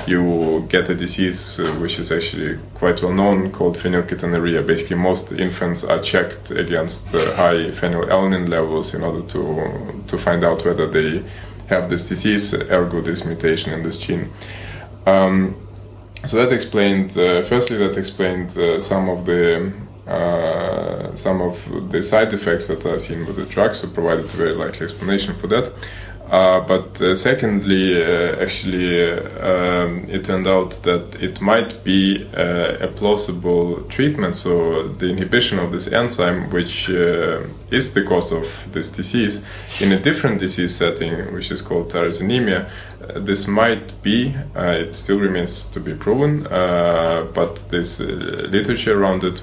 [0.06, 4.66] you get a disease uh, which is actually quite well known called phenylketonuria.
[4.66, 10.44] Basically, most infants are checked against uh, high phenylalanine levels in order to to find
[10.44, 11.22] out whether they
[11.70, 14.30] have this disease, ergo this mutation in this gene.
[15.06, 15.56] Um,
[16.26, 19.72] so that explained, uh, firstly, that explained uh, some of the
[20.06, 21.54] uh, some of
[21.90, 25.34] the side effects that are seen with the drug, so provided a very likely explanation
[25.36, 25.72] for that.
[26.30, 29.02] Uh, but uh, secondly, uh, actually,
[29.40, 34.36] um, it turned out that it might be uh, a plausible treatment.
[34.36, 37.40] So the inhibition of this enzyme, which uh,
[37.72, 39.42] is the cause of this disease,
[39.80, 42.70] in a different disease setting, which is called tyrosinemia,
[43.16, 44.32] this might be.
[44.54, 49.40] It still remains to be proven, but there's literature around it,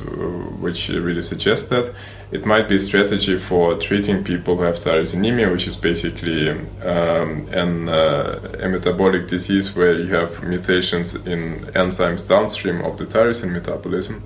[0.62, 1.94] which really suggests that
[2.32, 7.48] it might be a strategy for treating people who have tyrosinemia, which is basically um,
[7.52, 13.52] an, uh, a metabolic disease where you have mutations in enzymes downstream of the tyrosine
[13.52, 14.22] metabolism.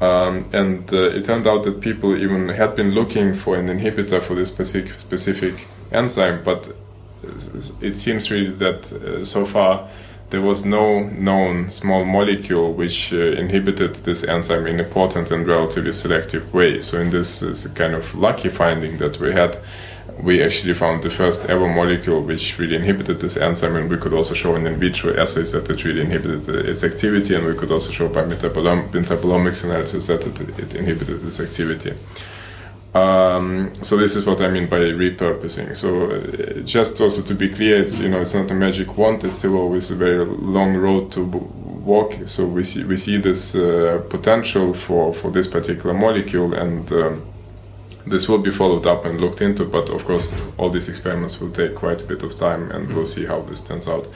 [0.00, 4.22] Um, and uh, it turned out that people even had been looking for an inhibitor
[4.22, 6.70] for this specific, specific enzyme, but
[7.80, 9.88] it seems really that uh, so far
[10.30, 15.46] there was no known small molecule which uh, inhibited this enzyme in a potent and
[15.46, 16.80] relatively selective way.
[16.80, 19.58] So, in this is a kind of lucky finding that we had,
[20.20, 24.12] we actually found the first ever molecule which really inhibited this enzyme, and we could
[24.12, 27.54] also show in in vitro assays that it really inhibited uh, its activity, and we
[27.54, 31.94] could also show by metabolom- metabolomics analysis that it, it inhibited its activity.
[32.94, 35.76] Um, so this is what I mean by repurposing.
[35.76, 39.24] So uh, just also to be clear, it's you know it's not a magic wand.
[39.24, 42.14] It's still always a very long road to walk.
[42.26, 47.22] So we see we see this uh, potential for for this particular molecule, and um,
[48.06, 49.64] this will be followed up and looked into.
[49.64, 53.06] But of course, all these experiments will take quite a bit of time, and we'll
[53.06, 54.06] see how this turns out.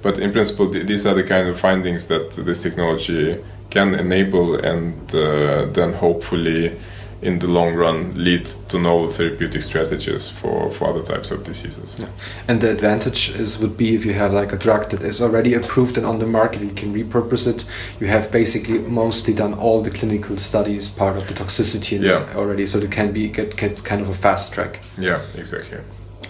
[0.00, 4.54] But in principle, th- these are the kind of findings that this technology can enable,
[4.54, 6.78] and uh, then hopefully
[7.20, 11.96] in the long run lead to novel therapeutic strategies for, for other types of diseases.
[11.98, 12.08] Yeah.
[12.46, 15.54] And the advantage is would be if you have like a drug that is already
[15.54, 17.64] approved and on the market, you can repurpose it.
[17.98, 22.36] You have basically mostly done all the clinical studies, part of the toxicity Yeah.
[22.36, 24.80] already, so it can be get, get kind of a fast track.
[24.96, 25.78] Yeah, exactly.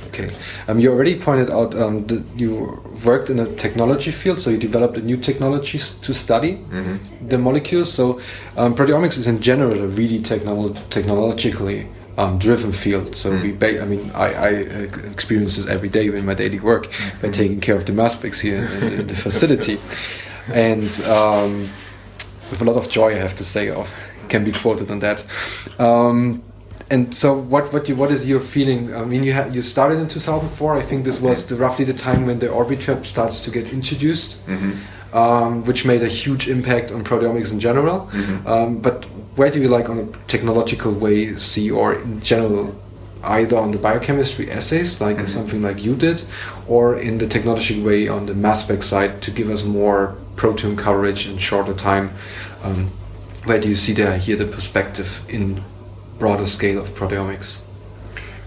[0.06, 0.30] Okay.
[0.68, 4.56] Um, you already pointed out um, that you worked in a technology field, so you
[4.58, 6.96] developed a new technology to study hmm
[7.28, 7.92] the molecules.
[7.92, 8.20] So
[8.56, 13.14] um, proteomics is in general a really technolo- technologically um, driven field.
[13.16, 13.42] So Mm.
[13.42, 16.88] we, ba- I mean, I, I uh, experience this every day in my daily work
[17.22, 19.78] by taking care of the mass specs here in, in the facility,
[20.52, 21.68] and um,
[22.50, 23.86] with a lot of joy, I have to say, or
[24.28, 25.24] can be quoted on that.
[25.78, 26.42] Um,
[26.90, 28.94] and so, what what you what is your feeling?
[28.94, 30.74] I mean, you ha- you started in 2004.
[30.74, 34.40] I think this was the, roughly the time when the Orbitrap starts to get introduced
[34.46, 34.72] hmm
[35.12, 38.08] um, which made a huge impact on proteomics in general.
[38.12, 38.46] Mhm.
[38.46, 42.74] Um, but where do you like, on a technological way, see or in general
[43.24, 46.22] either on the biochemistry assays, like something like you did,
[46.68, 50.78] or in the technology way on the mass spec side to give us more proteome
[50.78, 52.10] coverage in shorter time.
[52.62, 52.90] Um,
[53.44, 55.62] where do you see there here the perspective in
[56.18, 57.62] broader scale of proteomics?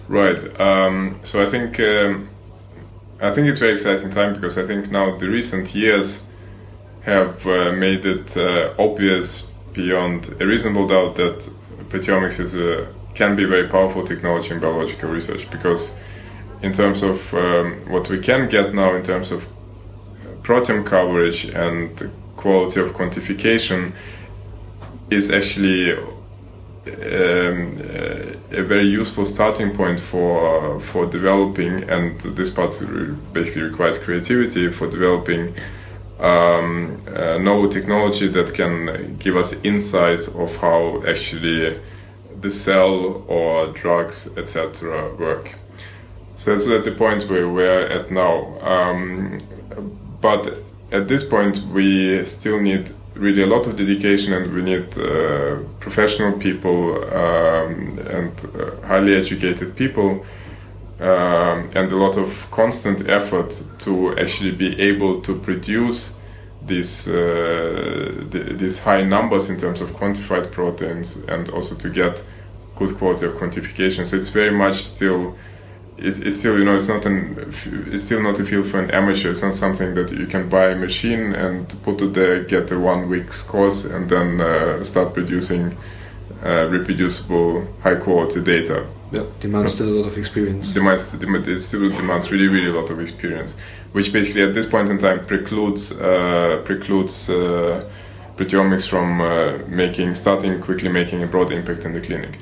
[0.07, 0.60] Right.
[0.60, 2.29] Um, so I think um,
[3.21, 6.21] I think it's very exciting time because I think now the recent years
[7.01, 11.49] have uh, made it uh, obvious beyond a reasonable doubt that
[11.89, 15.91] proteomics is a, can be very powerful technology in biological research because
[16.62, 19.45] in terms of um, what we can get now in terms of
[20.43, 23.93] proteome coverage and the quality of quantification
[25.10, 25.91] is actually
[26.85, 32.71] a very useful starting point for for developing and this part
[33.33, 35.53] basically requires creativity for developing
[36.19, 41.79] um, uh, novel technology that can give us insights of how actually
[42.41, 45.53] the cell or drugs, etc., work.
[46.35, 48.59] So that's at the point where we're at now.
[48.61, 49.41] Um,
[50.21, 50.57] but
[50.91, 55.58] at this point, we still need really a lot of dedication and we need uh,
[55.80, 60.26] professional people um, and uh, highly educated people
[61.00, 66.13] um, and a lot of constant effort to actually be able to produce
[66.65, 72.21] these uh, th- these high numbers in terms of quantified proteins and also to get
[72.76, 74.08] good quality of quantification.
[74.08, 75.36] So it's very much still
[75.97, 77.54] it's, it's still you know it's not an
[77.91, 79.32] it's still not a field for an amateur.
[79.32, 82.80] It's not something that you can buy a machine and put it there, get a
[82.80, 85.77] one week's course, and then uh, start producing
[86.43, 88.88] uh, reproducible high quality data.
[89.12, 90.73] Yeah, demands still a lot of experience.
[90.73, 93.56] Demands it still demands really really a lot of experience,
[93.91, 97.84] which basically at this point in time precludes uh, precludes uh,
[98.38, 102.39] proteomics from uh, making starting quickly making a broad impact in the clinic.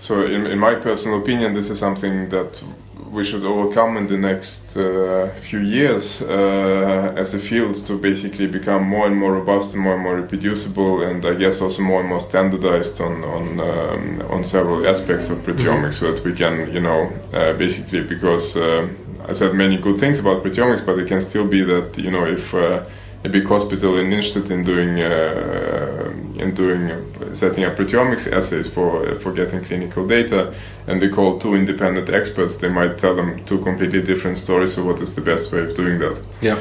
[0.00, 2.62] So, in, in my personal opinion, this is something that
[3.10, 8.46] we should overcome in the next uh, few years uh, as a field to basically
[8.46, 12.00] become more and more robust and more and more reproducible, and I guess also more
[12.00, 16.72] and more standardized on on um, on several aspects of proteomics, so that we can,
[16.72, 18.88] you know, uh, basically because uh,
[19.28, 22.24] I said many good things about proteomics, but it can still be that you know
[22.24, 22.84] if uh,
[23.22, 28.66] a big hospital is interested in doing uh, in doing uh, setting up proteomics assays
[28.66, 30.54] for for getting clinical data,
[30.86, 32.56] and they call two independent experts.
[32.56, 35.76] They might tell them two completely different stories of what is the best way of
[35.76, 36.18] doing that.
[36.40, 36.58] Yeah.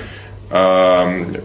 [0.51, 1.35] Um,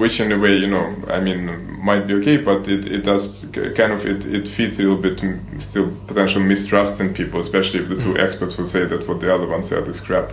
[0.00, 3.46] which in a way, you know, I mean, might be okay, but it, it does
[3.52, 5.22] kind of it, it feeds a little bit
[5.62, 9.32] still potential mistrust in people, especially if the two experts will say that what the
[9.32, 10.32] other one said is crap.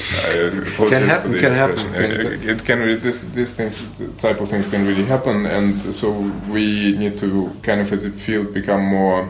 [0.00, 0.50] Uh,
[0.88, 1.78] Can happen, can happen.
[1.94, 3.70] Uh, It can really, this this thing,
[4.18, 6.10] type of things can really happen, and so
[6.48, 9.28] we need to kind of as a field become more,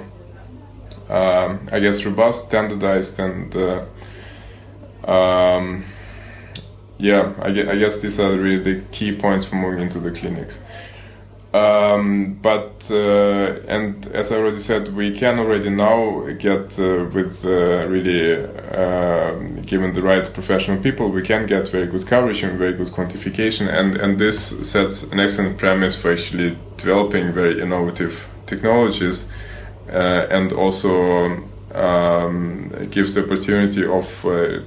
[1.08, 3.82] um, I guess, robust, standardized, and uh,
[5.10, 5.84] um,
[6.98, 10.60] yeah, I guess these are really the key points for moving into the clinics.
[11.52, 17.44] Um, but uh, and as I already said, we can already now get uh, with
[17.44, 22.56] uh, really um given the right professional people, we can get very good coverage and
[22.56, 28.14] very good quantification, and and this sets an excellent premise for actually developing very innovative
[28.46, 29.26] technologies,
[29.88, 31.36] uh, and also
[31.74, 34.60] um, gives the opportunity of uh,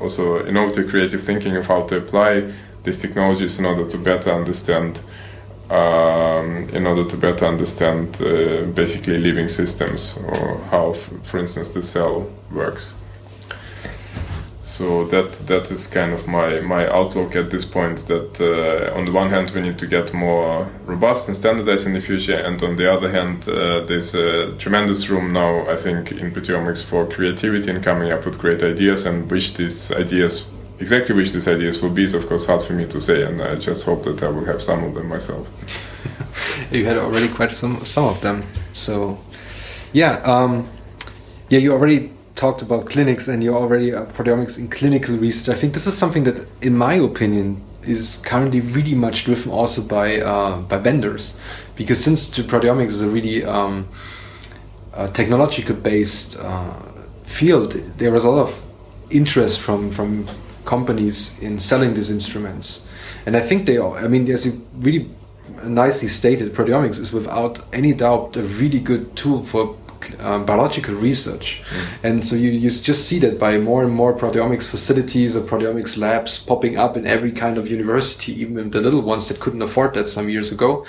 [0.00, 2.52] also innovative creative thinking of how to apply
[2.82, 4.98] these technologies in order to better understand
[5.70, 11.82] um, in order to better understand uh, basically living systems or how, for instance, the
[11.82, 12.94] cell works.
[14.78, 18.06] So that that is kind of my, my outlook at this point.
[18.06, 21.94] That uh, on the one hand we need to get more robust and standardized in
[21.94, 26.12] the future, and on the other hand uh, there's a tremendous room now, I think,
[26.12, 30.44] in proteomics for creativity and coming up with great ideas, and which these ideas
[30.80, 33.42] exactly which these ideas will be is of course hard for me to say, and
[33.42, 35.46] I just hope that I will have some of them myself.
[36.70, 38.44] you had already quite some some of them.
[38.72, 39.18] So,
[39.92, 40.68] yeah, um,
[41.48, 45.54] yeah, you already talked about clinics and you're already uh, proteomics in clinical research.
[45.54, 49.82] I think this is something that, in my opinion, is currently really much driven also
[49.82, 51.34] by uh, by vendors,
[51.76, 53.88] because since the proteomics is a really um,
[54.94, 56.72] uh, technological based uh,
[57.24, 58.62] field, there is a lot of
[59.10, 60.26] interest from from
[60.68, 62.86] companies in selling these instruments,
[63.26, 63.78] and I think they.
[63.78, 64.52] Are, I mean, as you
[64.86, 65.02] really
[65.64, 69.62] nicely stated, proteomics is without any doubt a really good tool for
[70.20, 71.62] um, biological research,
[72.02, 75.96] and so you, you just see that by more and more proteomics facilities or proteomics
[75.98, 79.94] labs popping up in every kind of university, even the little ones that couldn't afford
[79.94, 80.84] that some years ago.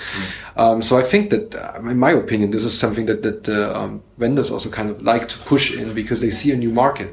[0.56, 3.80] Um, so I think that, uh, in my opinion, this is something that that uh,
[3.80, 7.12] um, vendors also kind of like to push in because they see a new market.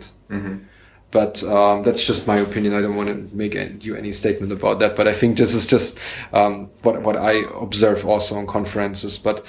[1.12, 2.74] But um, that's just my opinion.
[2.74, 4.96] I don't want to make any, you any statement about that.
[4.96, 5.98] But I think this is just
[6.34, 9.18] um, what what I observe also on conferences.
[9.18, 9.46] But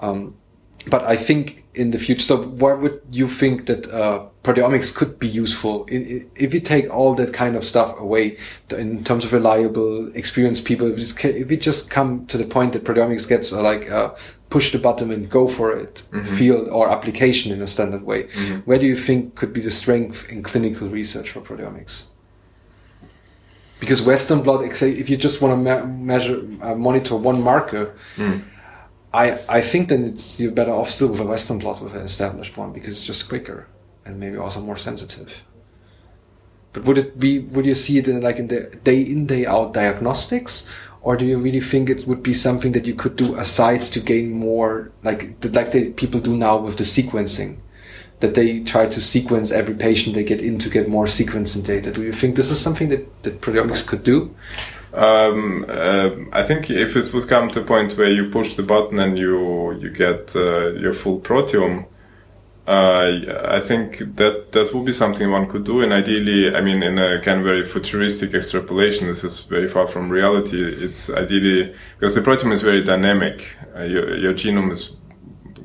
[0.00, 0.34] um,
[0.88, 2.22] but I think in the future.
[2.22, 6.60] So why would you think that uh, proteomics could be useful in, in, if you
[6.60, 8.38] take all that kind of stuff away
[8.70, 10.86] in terms of reliable, experienced people?
[10.86, 14.14] If we just come to the point that proteomics gets uh, like uh,
[14.54, 16.36] push the button and go for it mm-hmm.
[16.36, 18.58] field or application in a standard way, mm-hmm.
[18.68, 21.94] where do you think could be the strength in clinical research for proteomics?
[23.80, 24.60] Because Western blot,
[25.00, 28.44] if you just want to me- measure, uh, monitor one marker, mm.
[29.12, 29.26] I,
[29.58, 32.56] I think then it's you're better off still with a Western blot with an established
[32.56, 33.66] one because it's just quicker
[34.04, 35.42] and maybe also more sensitive.
[36.72, 39.46] But would it be would you see it in like in the day in day
[39.46, 40.54] out diagnostics,
[41.04, 44.00] or do you really think it would be something that you could do aside to
[44.00, 45.20] gain more like
[45.52, 47.58] like the people do now with the sequencing,
[48.20, 51.92] that they try to sequence every patient they get in to get more sequencing data?
[51.92, 54.34] Do you think this is something that that proteomics could do?
[54.94, 58.62] Um, uh, I think if it would come to a point where you push the
[58.62, 61.84] button and you you get uh, your full proteome,
[62.66, 65.82] I think that that would be something one could do.
[65.82, 69.86] And ideally, I mean, in a kind of very futuristic extrapolation, this is very far
[69.88, 70.62] from reality.
[70.62, 73.56] It's ideally because the proteome is very dynamic.
[73.76, 74.92] Uh, your, your genome is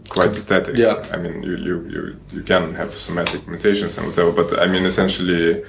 [0.09, 0.75] quite static.
[0.75, 1.05] Yeah.
[1.13, 4.85] I mean, you, you, you, you can have somatic mutations and whatever, but I mean,
[4.85, 5.63] essentially,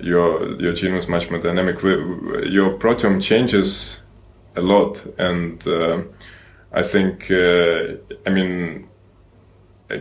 [0.00, 1.82] your your genome is much more dynamic.
[1.82, 4.00] Your proteome changes
[4.56, 6.02] a lot, and uh,
[6.72, 7.94] I think, uh,
[8.26, 8.87] I mean, uh,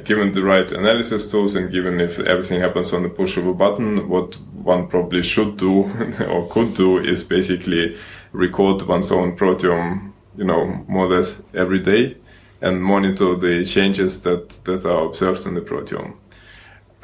[0.04, 3.54] given the right analysis tools and given if everything happens on the push of a
[3.54, 5.84] button, what one probably should do
[6.30, 7.98] or could do is basically
[8.34, 12.18] record one's own proteome, you know, more or less every day
[12.62, 16.16] and monitor the changes that, that are observed in the proteome.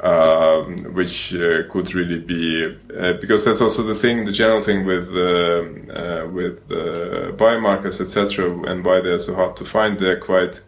[0.00, 4.84] Um, which uh, could really be uh, because that's also the thing, the general thing
[4.84, 5.62] with uh,
[5.98, 9.98] uh, with uh, biomarkers, etc., and why they're so hard to find.
[9.98, 10.60] They're quite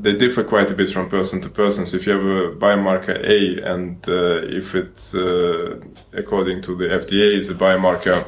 [0.00, 1.84] they differ quite a bit from person to person.
[1.84, 5.80] So if you have a biomarker A, and uh, if it's uh,
[6.12, 8.24] according to the FDA is a biomarker,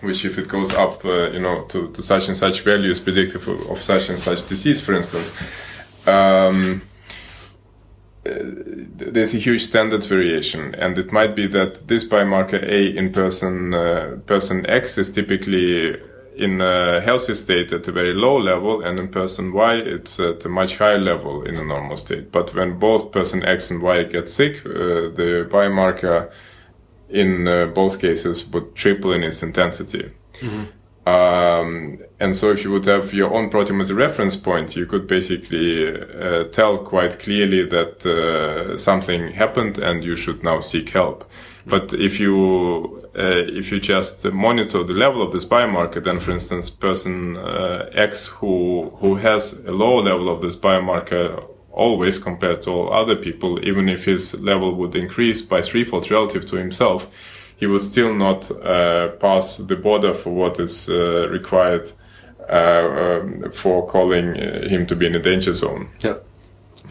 [0.00, 3.00] which if it goes up, uh, you know, to, to such and such value is
[3.00, 5.32] predictive of, such and such disease, for instance.
[6.06, 6.82] Um,
[8.24, 13.12] uh, there's a huge standard variation, and it might be that this biomarker A in
[13.12, 16.00] person uh, person X is typically
[16.38, 20.44] in a healthy state at a very low level, and in person Y it's at
[20.44, 22.30] a much higher level in a normal state.
[22.30, 26.30] But when both person X and Y get sick, uh, the biomarker
[27.08, 30.10] in uh, both cases would triple in its intensity.
[31.06, 34.84] Um, and so, if you would have your own proteome as a reference point, you
[34.84, 40.90] could basically uh, tell quite clearly that uh, something happened and you should now seek
[40.90, 41.27] help.
[41.68, 46.30] But if you uh, if you just monitor the level of this biomarker, then, for
[46.30, 52.62] instance, person uh, X who who has a low level of this biomarker always compared
[52.62, 57.06] to all other people, even if his level would increase by threefold relative to himself,
[57.56, 61.90] he would still not uh, pass the border for what is uh, required
[62.50, 65.88] uh, um, for calling him to be in a danger zone.
[66.00, 66.16] Yeah.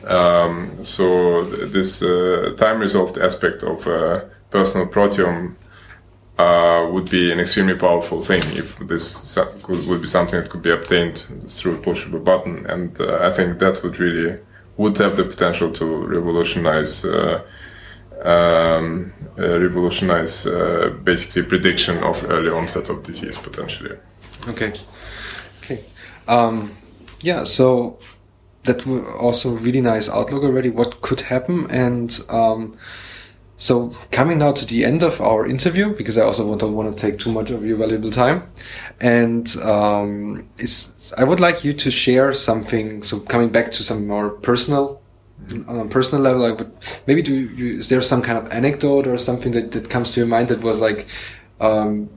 [0.06, 5.56] Um, so th- this uh, time resolved aspect of uh, personal proteome
[6.38, 10.62] uh, would be an extremely powerful thing if this could, would be something that could
[10.62, 14.40] be obtained through a push of a button, and uh, I think that would really
[14.78, 17.04] would have the potential to revolutionize.
[17.04, 17.42] Uh,
[18.24, 23.96] um, uh, revolutionize uh, basically prediction of early onset of disease potentially.
[24.48, 24.74] Okay.
[25.62, 25.84] Okay.
[26.28, 26.76] Um,
[27.22, 27.44] yeah.
[27.44, 28.00] So
[28.64, 30.70] that was also really nice outlook already.
[30.70, 32.78] What could happen and um,
[33.58, 37.00] so coming now to the end of our interview because I also don't want to
[37.00, 38.44] take too much of your valuable time,
[39.00, 43.02] and um, is I would like you to share something.
[43.02, 45.02] So coming back to some more personal.
[45.68, 46.72] On a personal level, would
[47.06, 47.34] maybe do.
[47.34, 50.50] You, is there some kind of anecdote or something that, that comes to your mind
[50.50, 51.08] that was like,
[51.62, 52.10] um,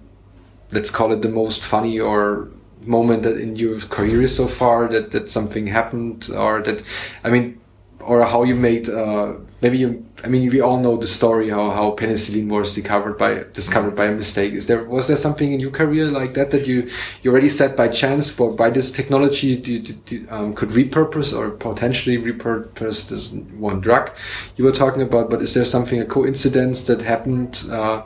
[0.72, 2.48] let's call it the most funny or
[2.80, 6.82] moment that in your career so far that that something happened or that
[7.22, 7.60] I mean
[8.00, 11.70] or how you made uh, maybe you, I mean, we all know the story how,
[11.70, 14.52] how penicillin was discovered by discovered by a mistake.
[14.54, 16.90] Is there was there something in your career like that that you
[17.22, 21.50] you already said by chance, or by this technology you, you um, could repurpose or
[21.50, 24.10] potentially repurpose this one drug
[24.56, 25.30] you were talking about?
[25.30, 28.02] But is there something a coincidence that happened uh,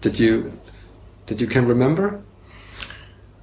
[0.00, 0.52] that you
[1.26, 2.22] that you can remember?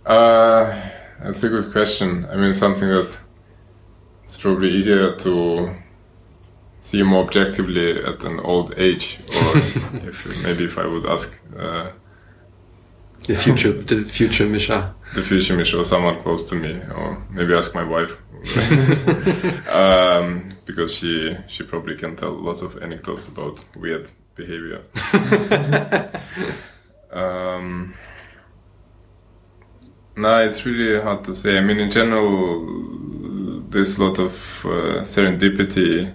[0.05, 0.89] Uh,
[1.21, 2.25] that's a good question.
[2.29, 3.17] I mean, something that
[4.25, 5.75] it's probably easier to
[6.83, 9.57] see more objectively at an old age, or
[10.09, 11.89] if maybe if I would ask uh,
[13.25, 14.93] The future, the future Misha.
[15.15, 18.11] the future Mish or someone close to me, or maybe ask my wife,
[19.69, 24.81] um, because she she probably can tell lots of anecdotes about weird behavior.
[27.11, 27.93] um,
[30.17, 31.57] no, it's really hard to say.
[31.57, 34.33] I mean, in general, there's a lot of
[34.65, 36.13] uh, serendipity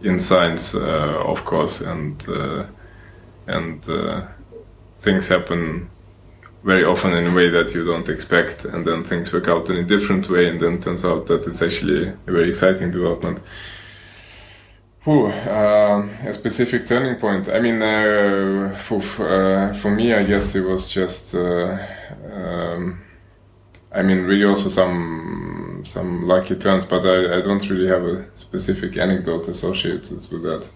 [0.00, 2.64] in science, uh, of course, and uh,
[3.46, 4.22] and uh,
[5.00, 5.88] things happen
[6.64, 9.76] very often in a way that you don't expect, and then things work out in
[9.76, 13.40] a different way, and then turns out that it's actually a very exciting development.
[15.04, 17.48] Whew, uh, a specific turning point.
[17.48, 21.34] I mean, uh, for, uh, for me, I guess it was just.
[21.34, 23.00] Um,
[23.90, 28.26] I mean, really also some some lucky turns, but I, I don't really have a
[28.36, 30.68] specific anecdote associated with that.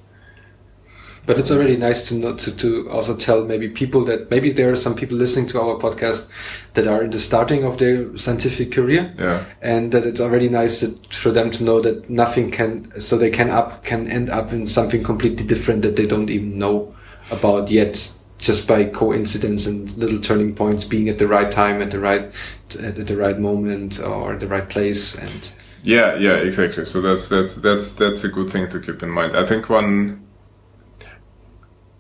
[1.25, 4.73] But it's already nice to know to, to also tell maybe people that maybe there
[4.73, 6.29] are some people listening to our podcast
[6.75, 9.15] that are in the starting of their scientific career.
[9.17, 9.45] Yeah.
[9.61, 13.31] And that it's already nice that, for them to know that nothing can so they
[13.31, 16.93] can up can end up in something completely different that they don't even know
[17.31, 18.13] about yet
[18.43, 22.35] just by coincidence and little turning points being at the right time at the right
[22.81, 25.53] at the right moment or the right place and
[25.85, 26.85] Yeah, yeah, exactly.
[26.85, 29.37] So that's that's that's that's a good thing to keep in mind.
[29.37, 30.21] I think one.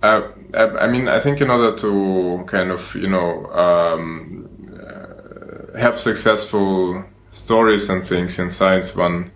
[0.04, 4.48] I, I mean, I think in order to kind of you know um,
[4.86, 9.32] uh, have successful stories and things in science, one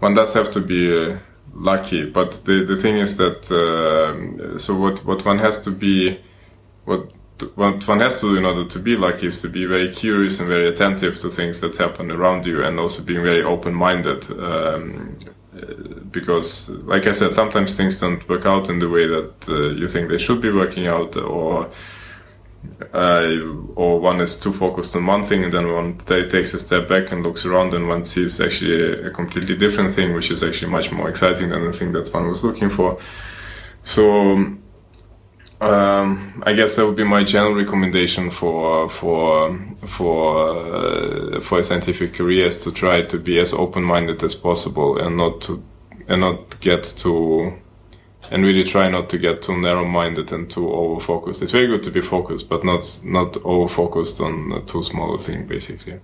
[0.00, 1.18] one does have to be uh,
[1.54, 2.10] lucky.
[2.10, 6.18] But the the thing is that uh, so what what one has to be
[6.84, 7.12] what
[7.56, 10.38] what one has to do in order to be lucky is to be very curious
[10.38, 14.30] and very attentive to things that happen around you, and also being very open-minded.
[14.30, 15.18] Um,
[16.10, 19.88] because, like I said, sometimes things don't work out in the way that uh, you
[19.88, 21.70] think they should be working out, or
[22.94, 23.28] uh,
[23.74, 26.88] or one is too focused on one thing, and then one t- takes a step
[26.88, 30.42] back and looks around, and one sees actually a, a completely different thing, which is
[30.42, 32.98] actually much more exciting than the thing that one was looking for.
[33.82, 34.56] So
[35.62, 39.56] um, I guess that would be my general recommendation for for
[39.86, 44.98] for uh, for a scientific career is to try to be as open-minded as possible
[44.98, 45.62] and not to
[46.08, 47.52] and not get too
[48.30, 51.42] and really try not to get too narrow-minded and too over-focused.
[51.42, 55.46] It's very good to be focused, but not not over-focused on too small a thing,
[55.46, 56.00] basically.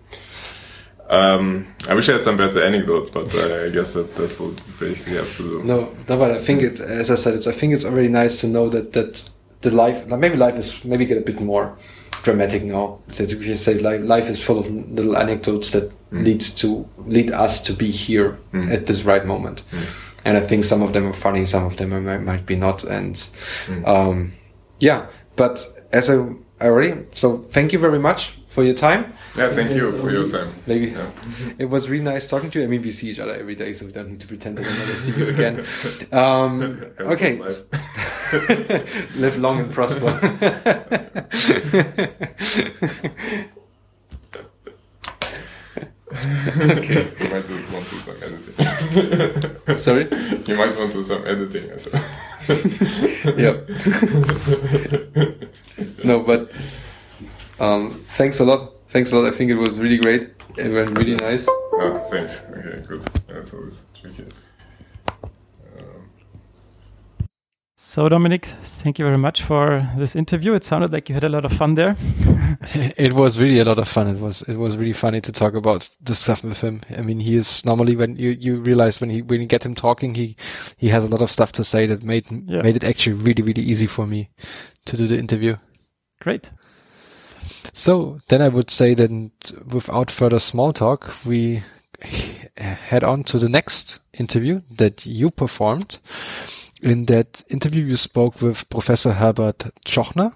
[1.09, 4.61] Um, I wish I had some better anecdote, but uh, I guess that that would
[4.79, 5.65] basically have to do.
[5.65, 8.41] No, no, but I think it, as I said, it's, I think it's already nice
[8.43, 9.31] to know that that
[9.61, 11.77] the life, maybe life is maybe get a bit more
[12.23, 13.01] dramatic now.
[13.09, 16.25] That we say like life is full of little anecdotes that mm.
[16.25, 18.73] leads to lead us to be here mm.
[18.73, 19.63] at this right moment.
[19.73, 19.85] Mm.
[20.25, 22.85] And I think some of them are funny, some of them are, might, be not.
[22.85, 23.25] And
[23.87, 24.35] um,
[24.79, 25.07] yeah,
[25.37, 26.17] but as I,
[26.61, 29.13] I already, so thank you very much for your time.
[29.37, 30.53] Yeah, thank you for your time.
[30.67, 31.11] Maybe Yeah.
[31.59, 32.65] it was really nice talking to you.
[32.65, 34.67] I mean, we see each other every day, so we don't need to pretend that
[34.67, 35.65] I never see you again.
[36.13, 37.39] Um, okay,
[39.17, 40.09] live long and prosper.
[46.13, 47.13] okay.
[47.21, 49.77] You might want to do some editing.
[49.77, 50.09] Sorry.
[50.47, 52.05] you might want to do some editing as well.
[53.37, 53.69] Yep.
[56.05, 56.51] no, but
[57.61, 58.73] um, thanks a lot.
[58.91, 59.33] Thanks a lot.
[59.33, 60.31] I think it was really great.
[60.57, 61.47] It went really nice.
[61.75, 62.41] Ah, thanks.
[62.51, 63.03] Okay, good.
[63.29, 64.25] That's always tricky.
[67.81, 70.53] So, Dominic, thank you very much for this interview.
[70.55, 71.95] It sounded like you had a lot of fun there.
[72.75, 74.09] it was really a lot of fun.
[74.09, 76.83] It was it was really funny to talk about this stuff with him.
[76.97, 79.77] I mean, he is normally when you, you realize when he when you get him
[79.77, 80.37] talking, he
[80.77, 82.63] he has a lot of stuff to say that made Yeah.
[82.63, 84.29] made it actually really really easy for me
[84.87, 85.57] to do the interview.
[86.21, 86.51] Great.
[87.73, 89.33] So then I would say that
[89.67, 91.63] without further small talk, we
[92.57, 95.99] head on to the next interview that you performed.
[96.83, 100.33] In that interview, you spoke with Professor Herbert Tschochner,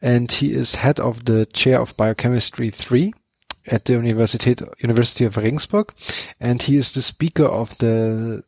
[0.00, 3.12] and he is head of the chair of biochemistry 3
[3.66, 5.92] at the Universität, University of Regensburg,
[6.40, 8.42] and he is the speaker of the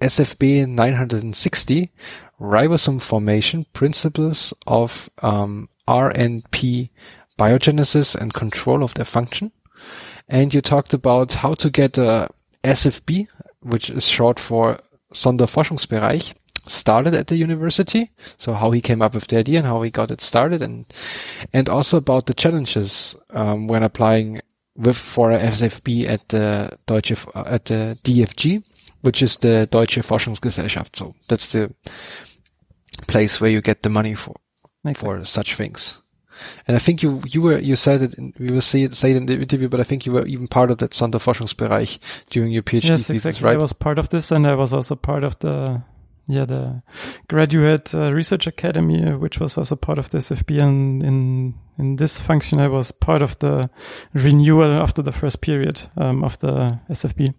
[0.00, 1.92] SFB 960
[2.40, 6.90] ribosome formation principles of um, RNP
[7.38, 9.52] biogenesis and control of their function.
[10.28, 12.28] And you talked about how to get a
[12.64, 13.28] SFB,
[13.60, 14.80] which is short for
[15.12, 16.34] Sonderforschungsbereich,
[16.66, 18.10] started at the university.
[18.36, 20.84] So how he came up with the idea and how he got it started, and
[21.52, 24.40] and also about the challenges um, when applying
[24.76, 28.62] with for a SFB at the Deutsche at the DFG,
[29.02, 30.96] which is the Deutsche Forschungsgesellschaft.
[30.96, 31.72] So that's the
[33.06, 34.34] place where you get the money for
[34.94, 35.98] for such things.
[36.66, 39.10] And I think you you were you said it in, we will see it say
[39.10, 41.98] it in the interview, but I think you were even part of that Sonderforschungsbereich
[42.30, 43.44] during your PhD yes, thesis, exactly.
[43.44, 43.56] right?
[43.56, 45.82] I was part of this, and I was also part of the
[46.28, 46.82] yeah the
[47.28, 50.62] graduate uh, research academy, uh, which was also part of the SFB.
[50.62, 53.70] And in in this function, I was part of the
[54.12, 57.34] renewal after the first period um, of the SFB,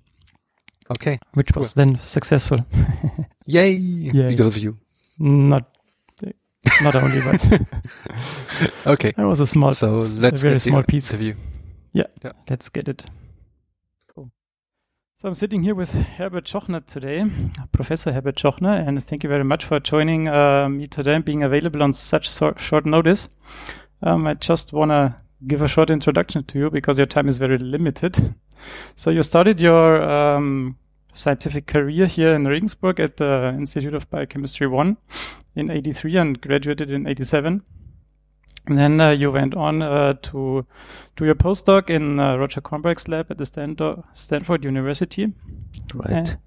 [0.91, 1.19] okay.
[1.33, 2.65] which was then successful.
[3.45, 3.71] Yay!
[3.71, 4.29] Yay.
[4.31, 4.77] Because of you.
[5.19, 5.76] Not
[6.81, 7.61] not only, but
[8.85, 9.13] Okay.
[9.17, 11.11] That was a small, So a let's very get the small piece.
[11.11, 11.35] interview.
[11.93, 13.03] Yeah, yeah, let's get it.
[14.13, 14.31] Cool.
[15.17, 17.25] So I'm sitting here with Herbert Tschochner today,
[17.71, 21.43] Professor Herbert Tschochner, and thank you very much for joining uh, me today and being
[21.43, 23.29] available on such so- short notice.
[24.01, 25.15] Um, I just want to
[25.47, 28.35] give a short introduction to you because your time is very limited.
[28.95, 30.77] So you started your um,
[31.13, 34.97] scientific career here in Regensburg at the Institute of Biochemistry 1
[35.57, 37.61] in 83 and graduated in 87.
[38.67, 40.65] And then uh, you went on uh, to
[41.15, 45.33] do your postdoc in uh, Roger Kornberg's lab at the Stanford, Stanford University.
[45.93, 46.37] Right.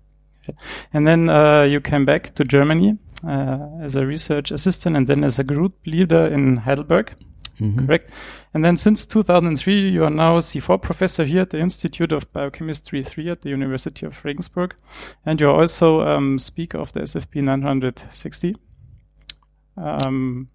[0.93, 5.23] And then uh, you came back to Germany uh, as a research assistant and then
[5.25, 7.15] as a group leader in Heidelberg,
[7.61, 7.87] Mhm.
[7.87, 8.11] correct?
[8.55, 13.03] And then since 2003, you are now C4 professor here at the Institute of Biochemistry
[13.03, 14.75] 3 at the University of Regensburg.
[15.25, 18.57] And you're also um, speaker of the SFB 960.
[19.81, 20.49] Um,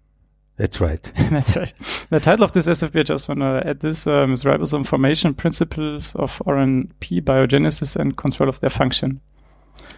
[0.56, 1.02] That's right.
[1.30, 1.72] that's right.
[2.08, 5.34] The title of this SFB, I just want to add this, um, is Ribosome Formation
[5.34, 9.20] Principles of RNP Biogenesis and Control of Their Function.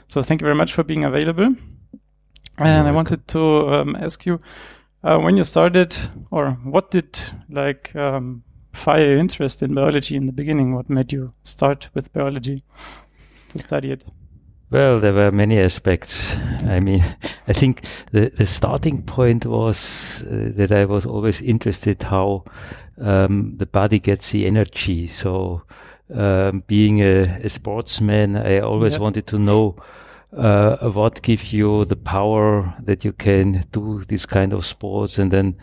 [0.08, 1.54] So thank you very much for being available.
[2.58, 4.40] And I wanted to um, ask you,
[5.04, 5.96] uh, when you started,
[6.32, 10.74] or what did like um, fire your interest in biology in the beginning?
[10.74, 12.64] What made you start with biology
[13.50, 14.04] to study it?
[14.70, 16.36] Well, there were many aspects.
[16.66, 17.02] I mean,
[17.48, 22.44] I think the, the starting point was uh, that I was always interested how
[23.00, 25.06] um, the body gets the energy.
[25.06, 25.62] So,
[26.14, 29.00] um, being a, a sportsman, I always Yep.
[29.00, 29.76] wanted to know
[30.36, 35.18] uh, what gives you the power that you can do this kind of sports.
[35.18, 35.56] And then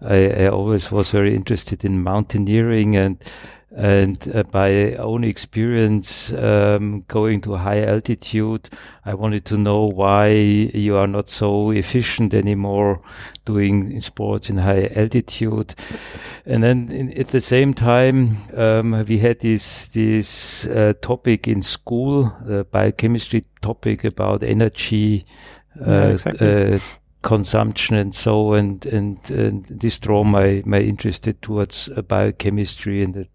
[0.00, 3.18] I, I always was very interested in mountaineering and
[3.76, 8.68] and uh, by own experience um, going to high altitude
[9.06, 13.00] i wanted to know why you are not so efficient anymore
[13.46, 15.74] doing sports in high altitude
[16.44, 21.62] and then in, at the same time um, we had this this uh, topic in
[21.62, 25.24] school the biochemistry topic about energy
[25.86, 26.74] Yeah, uh, exactly.
[26.74, 26.78] uh,
[27.22, 33.14] consumption and so and and and this draw my my interest towards uh, biochemistry and
[33.14, 33.28] that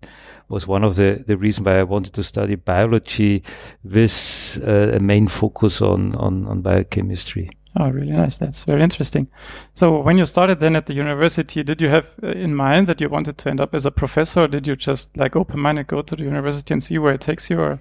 [0.50, 3.44] was one of the the reason why I wanted to study biology
[3.84, 7.50] with uh, a main focus on on on biochemistry.
[7.80, 8.38] Oh, really nice.
[8.38, 9.28] That's very interesting.
[9.76, 13.00] So, when you started then at the university, did you have uh, in mind that
[13.00, 15.88] you wanted to end up as a professor, or did you just like open minded
[15.88, 17.80] go to the university and see where it takes you, or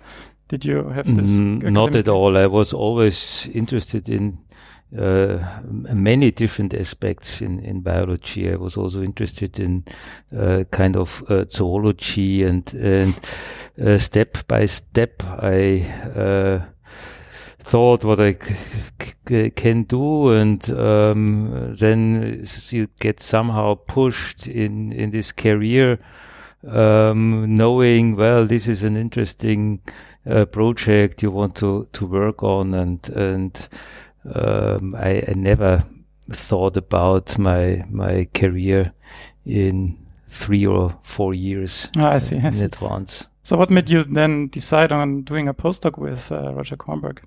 [0.48, 1.40] did you have this?
[1.40, 2.36] Mm, not at all.
[2.36, 4.38] I was always interested in
[4.96, 8.50] uh, many different aspects in, in biology.
[8.50, 9.84] I was also interested in
[10.36, 13.14] uh, kind of uh, zoology and and
[13.84, 15.82] uh, step by step I
[16.14, 16.60] uh,
[17.58, 18.34] thought what I
[19.56, 25.98] can do, and um, then you get somehow pushed in in this career,
[26.68, 29.80] um, knowing well this is an interesting
[30.30, 33.68] uh, project you want to to work on, and and
[34.34, 35.84] um, I, I never
[36.32, 38.92] thought about my my career
[39.44, 39.96] in
[40.28, 42.36] three or four years Ah, I see.
[42.36, 42.64] I in see.
[42.66, 43.28] advance.
[43.42, 47.18] So, what made you then decide on doing a postdoc with uh, Roger Kornberg?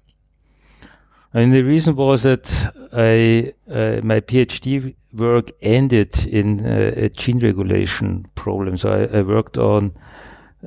[1.34, 2.50] And the reason was that
[2.92, 8.78] I uh, my PhD work ended in uh, a gene regulation problem.
[8.78, 9.94] So I, I worked on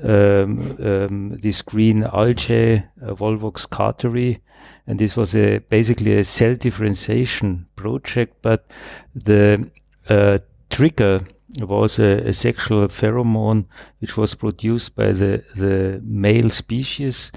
[0.03, 4.41] um, um, this green algae, uh, Volvox carteri,
[4.87, 8.37] and this was a basically a cell differentiation project.
[8.43, 8.71] But
[9.15, 9.71] the
[10.09, 10.39] uh,
[10.71, 11.21] trigger
[11.61, 13.67] was a, a sexual pheromone
[14.01, 17.31] which was produced by the the male species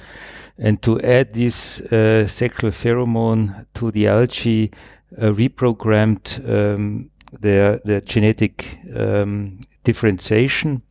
[0.57, 4.71] and to add this uh, sexual pheromone to the algae
[5.17, 10.81] uh, reprogrammed um, their their genetic um, differentiation,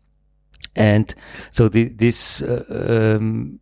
[0.76, 1.14] and
[1.50, 3.60] so the, this uh, um,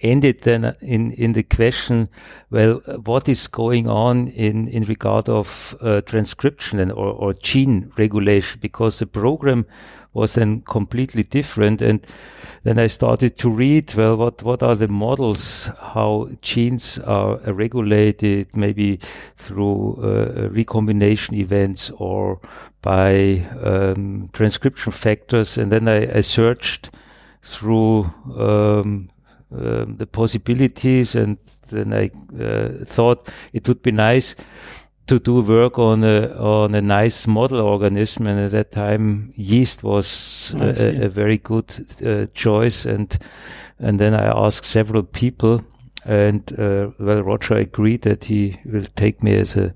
[0.00, 2.08] ended then in in the question,
[2.50, 7.92] well, what is going on in in regard of uh, transcription and or, or gene
[7.96, 8.60] regulation?
[8.60, 9.66] Because the program
[10.18, 11.82] was then completely different.
[11.82, 12.06] And
[12.64, 18.56] then I started to read, well, what, what are the models, how genes are regulated,
[18.56, 18.98] maybe
[19.36, 22.40] through uh, recombination events or
[22.82, 25.58] by um, transcription factors.
[25.58, 26.90] And then I, I searched
[27.42, 28.04] through
[28.36, 29.10] um,
[29.50, 31.38] uh, the possibilities and
[31.70, 34.36] then I uh, thought it would be nice
[35.08, 39.82] to do work on a on a nice model organism, and at that time yeast
[39.82, 41.72] was a, a, very good
[42.04, 42.84] uh, choice.
[42.84, 43.18] And
[43.78, 45.62] and then I asked several people,
[46.04, 49.74] and uh, well, Roger agreed that he will take me as a,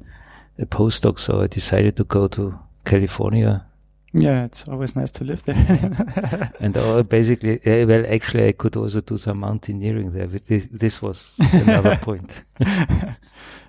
[0.58, 1.18] a postdoc.
[1.18, 3.64] So I decided to go to California.
[4.14, 6.52] Yeah, it's always nice to live there.
[6.60, 10.26] and uh, basically, uh, well, actually, I could also do some mountaineering there.
[10.26, 12.42] But this, this was another point.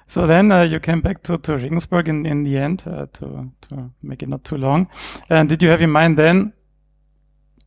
[0.05, 3.51] So then uh, you came back to, to Regensburg in, in the end uh, to,
[3.61, 4.89] to make it not too long.
[5.29, 6.53] And did you have in mind then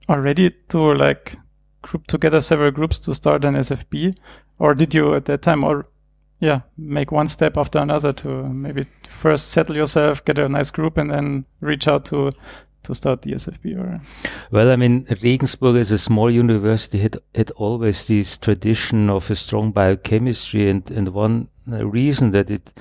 [0.08, 1.36] already to like
[1.82, 4.16] group together several groups to start an SFB?
[4.58, 5.88] Or did you at that time or
[6.38, 10.98] yeah, make one step after another to maybe first settle yourself, get a nice group
[10.98, 12.30] and then reach out to
[12.86, 13.78] to start the SFB?
[13.78, 14.00] Or?
[14.50, 19.34] Well, I mean, Regensburg as a small university had, had always this tradition of a
[19.34, 22.72] strong biochemistry, and, and one reason that it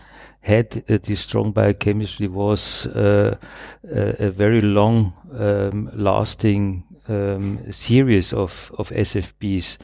[0.45, 3.35] had uh, this strong biochemistry was uh,
[3.91, 9.79] a, a, very long um, lasting um, series of, of SFBs.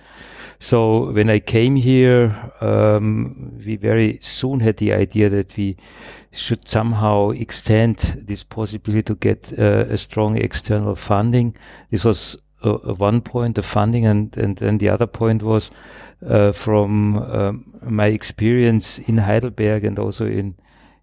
[0.62, 5.76] So when I came here, um, we very soon had the idea that we
[6.34, 7.98] should somehow extend
[8.28, 11.56] this possibility to get uh, a strong external funding.
[11.90, 15.72] This was uh, one point, the funding, and and then the other point was
[16.30, 20.54] uh, from um, my experience in Heidelberg and also in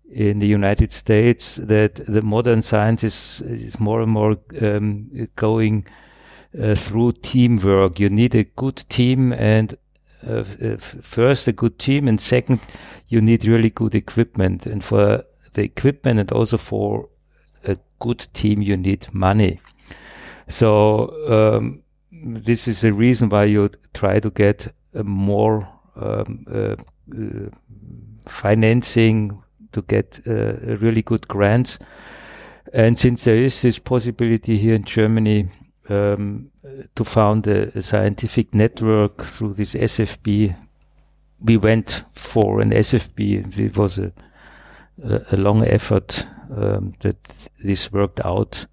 [0.08, 5.84] in the United States that the modern science is, is more and more um, going
[6.60, 8.00] uh, through teamwork.
[8.00, 9.76] You need a good team and
[10.26, 10.44] uh,
[10.78, 12.60] first a good team and second
[13.08, 14.66] you need really good equipment.
[14.66, 17.08] And for the equipment and also for
[17.64, 19.60] a good team you need money.
[20.48, 26.76] So um, this is the reason why you try to get more um, uh,
[27.14, 27.50] uh,
[28.26, 29.42] financing
[29.72, 31.78] to get uh, really good grants.
[32.72, 35.48] And since there is this possibility here in Germany
[35.88, 36.50] um,
[36.94, 40.54] to found a, a, scientific network through this SFB.
[41.40, 43.58] We went for an SFB.
[43.58, 44.12] It was a,
[45.02, 47.16] a, long effort um, that
[47.62, 48.66] this worked out.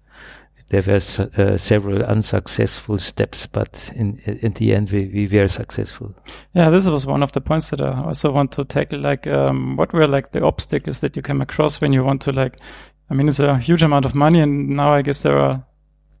[0.68, 6.12] There were uh, several unsuccessful steps, but in in the end, we, we were successful.
[6.54, 8.98] Yeah, this was one of the points that I also want to tackle.
[8.98, 12.32] Like, um, what were like the obstacles that you came across when you want to
[12.32, 12.58] like?
[13.08, 15.64] I mean, it's a huge amount of money, and now I guess there are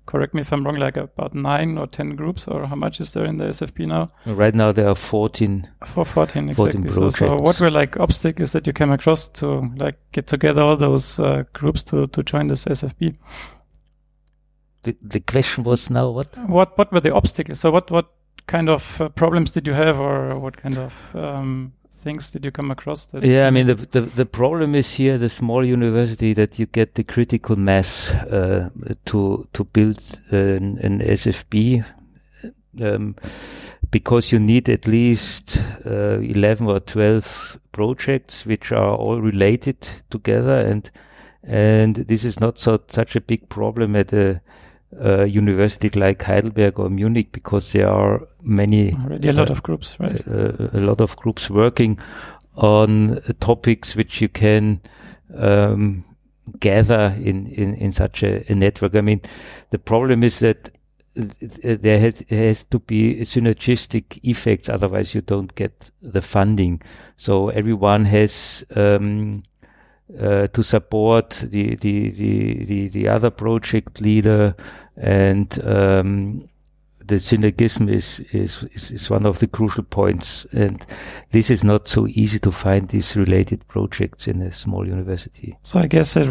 [0.06, 3.12] correct me if I'm wrong, like about nine or 10 groups, or how much is
[3.12, 4.10] there in the SFB now?
[4.24, 5.68] Right now, there are 14.
[5.84, 6.82] For 14, exactly.
[6.82, 10.62] 14 so, so, what were like obstacles that you came across to like get together
[10.62, 13.16] all those uh, groups to, to join this SFB?
[14.84, 16.38] The, the question was now what?
[16.48, 17.58] What, what were the obstacles?
[17.58, 18.08] So what, what
[18.46, 21.72] kind of uh, problems did you have or what kind of, um,
[22.06, 23.08] things did you come across?
[23.20, 26.94] yeah, I mean, the, the, the problem is here, the small university, that you get
[26.94, 28.70] the critical mass uh,
[29.06, 29.98] to to build
[30.30, 31.84] an, an SFB,
[32.80, 33.16] um,
[33.90, 40.58] because you need at least uh, eleven or twelve projects which are all related together,
[40.58, 40.90] and
[41.42, 44.40] and this is not so such a big problem at a
[45.04, 49.98] uh, university like Heidelberg or Munich because there are many already a lot of groups,
[49.98, 50.26] right?
[50.26, 51.98] Uh, a lot of groups working
[52.56, 54.80] on topics which you can
[55.36, 56.04] um,
[56.60, 58.94] gather in, in, in such a, a, network.
[58.94, 59.20] I mean,
[59.70, 60.70] the problem is that
[61.14, 66.82] there has, has, to be synergistic effects, otherwise you don't get the funding.
[67.16, 69.42] So everyone has um,
[70.20, 74.54] uh, to support the, the, the, the, the other project leader
[74.96, 76.48] and um,
[77.04, 80.46] the synergism is, is, is, is, one of the crucial points.
[80.52, 80.84] And
[81.30, 85.56] this is not so easy to find these related projects in a small university.
[85.62, 86.28] So I guess it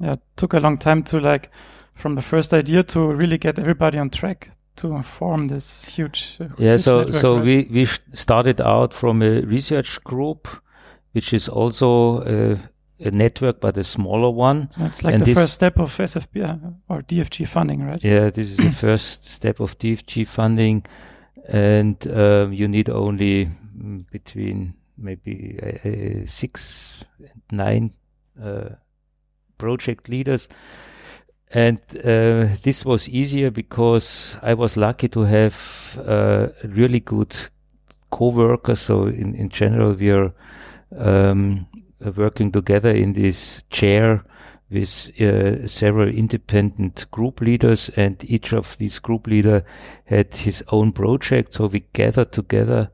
[0.00, 1.50] yeah, took a long time to like,
[1.96, 6.38] from the first idea to really get everybody on track to form this huge?
[6.40, 7.44] Uh, yeah, huge so network, so right?
[7.44, 10.48] we we started out from a research group,
[11.12, 12.58] which is also a,
[13.00, 14.70] a network, but a smaller one.
[14.70, 18.02] So it's like and the first step of SFB uh, or DFG funding, right?
[18.02, 20.84] Yeah, this is the first step of DFG funding,
[21.48, 27.94] and um, you need only mm, between maybe uh, uh, six and nine
[28.42, 28.70] uh,
[29.58, 30.48] project leaders.
[31.50, 37.36] And uh, this was easier because I was lucky to have uh, really good
[38.10, 38.80] co-workers.
[38.80, 40.32] So in, in general, we are
[40.96, 41.66] um,
[42.12, 44.24] working together in this chair
[44.70, 49.62] with uh, several independent group leaders, and each of these group leader
[50.04, 51.54] had his own project.
[51.54, 52.90] So we gathered together,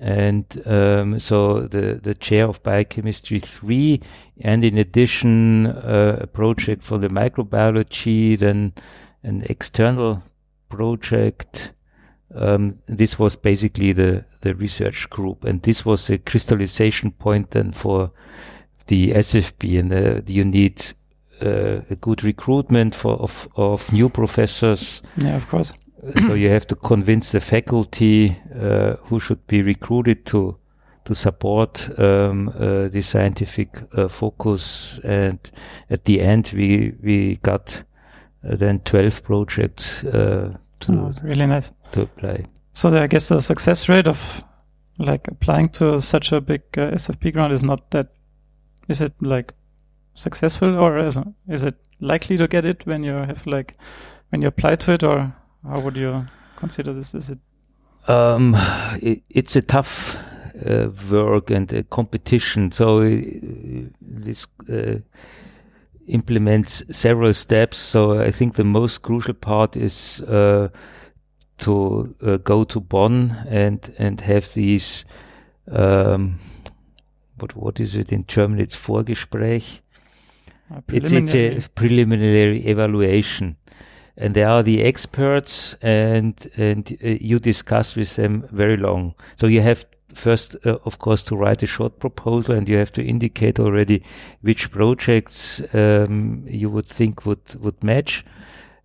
[0.00, 4.00] and um, so the the chair of biochemistry three,
[4.40, 8.72] and in addition uh, a project for the microbiology, then
[9.22, 10.22] an external
[10.68, 11.72] project.
[12.34, 17.72] Um, this was basically the the research group, and this was a crystallization point then
[17.72, 18.10] for
[18.86, 20.82] the SFB, and uh, you need
[21.42, 25.02] uh, a good recruitment for of, of new professors.
[25.16, 25.72] Yeah, of course.
[26.26, 30.56] so you have to convince the faculty uh, who should be recruited to
[31.04, 34.98] to support um, uh, the scientific uh, focus.
[35.04, 35.38] And
[35.88, 37.82] at the end, we we got
[38.44, 41.72] uh, then twelve projects uh, to Oh, really nice.
[41.92, 42.46] to apply.
[42.72, 44.44] So the, I guess the success rate of
[44.98, 48.08] like applying to such a big uh, SFB grant is not that.
[48.88, 49.52] Is it like
[50.14, 51.18] successful or is,
[51.48, 53.76] is it likely to get it when you have like
[54.30, 55.32] when you apply to it or
[55.68, 57.14] how would you consider this?
[57.14, 57.38] Is it
[58.08, 58.54] Um,
[59.02, 60.16] it, it's a tough
[60.64, 62.70] uh, work and a competition.
[62.72, 63.16] So uh,
[64.00, 65.00] this uh,
[66.06, 67.78] implements several steps.
[67.78, 70.68] So I think the most crucial part is uh,
[71.58, 75.04] to uh, go to Bonn and and have these.
[75.72, 76.38] Um,
[77.38, 78.60] what what is it in German?
[78.60, 79.80] It's Vorgespräch.
[80.70, 81.62] uh, It's it's a preliminary?
[81.74, 83.56] preliminary evaluation,
[84.16, 89.14] and there are the experts, and and uh, you discuss with them very long.
[89.36, 89.84] So you have
[90.14, 94.02] first, uh, of course, to write a short proposal, and you have to indicate already
[94.42, 98.24] which projects um, you would think would would match.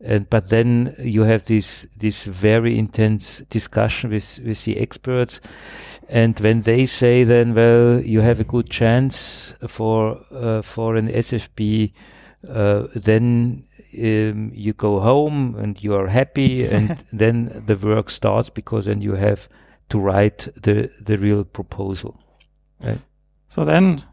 [0.03, 5.41] And but then you have this this very intense discussion with with the experts,
[6.09, 11.07] and when they say then, well, you have a good chance for uh, for an
[11.07, 11.93] SFB,
[12.49, 13.63] uh, then
[13.97, 19.01] um, you go home and you are happy, and then the work starts because then
[19.01, 19.47] you have
[19.91, 22.19] to write the the real proposal.
[22.83, 22.99] Right?
[23.47, 24.03] So then,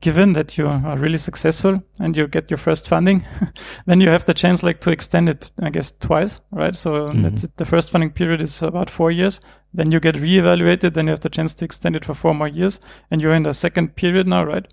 [0.00, 3.24] given that you are really successful and you get your first funding,
[3.86, 6.76] then you have the chance like to extend it, I guess, twice, right?
[6.76, 7.22] So Mhm.
[7.22, 7.56] that's it.
[7.56, 9.40] the first funding period is about four years.
[9.74, 10.94] Then you get reevaluated.
[10.94, 13.44] Then you have the chance to extend it for four more years, and you're in
[13.44, 14.66] the second period now, right?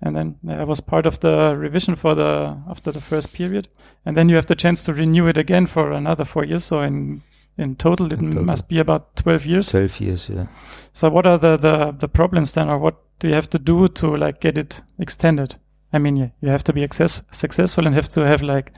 [0.00, 3.68] And then I was part of the revision for the after the first period,
[4.06, 6.64] and then you have the chance to renew it again for another four years.
[6.64, 7.22] So in
[7.58, 8.44] in total, it In total.
[8.44, 9.68] must be about twelve years.
[9.68, 10.46] Twelve years, yeah.
[10.92, 13.88] So what are the, the, the problems then, or what do you have to do
[13.88, 15.56] to like get it extended?
[15.92, 18.72] I mean, you, you have to be access- successful and have to have like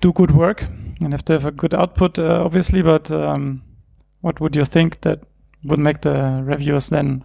[0.00, 0.62] do good work
[1.02, 2.82] and have to have a good output, uh, obviously.
[2.82, 3.62] But um,
[4.20, 5.20] what would you think that
[5.64, 7.24] would make the reviewers then?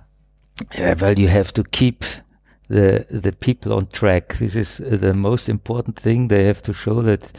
[0.77, 2.03] Yeah, well, you have to keep
[2.69, 4.35] the the people on track.
[4.37, 6.27] This is uh, the most important thing.
[6.29, 7.31] They have to show that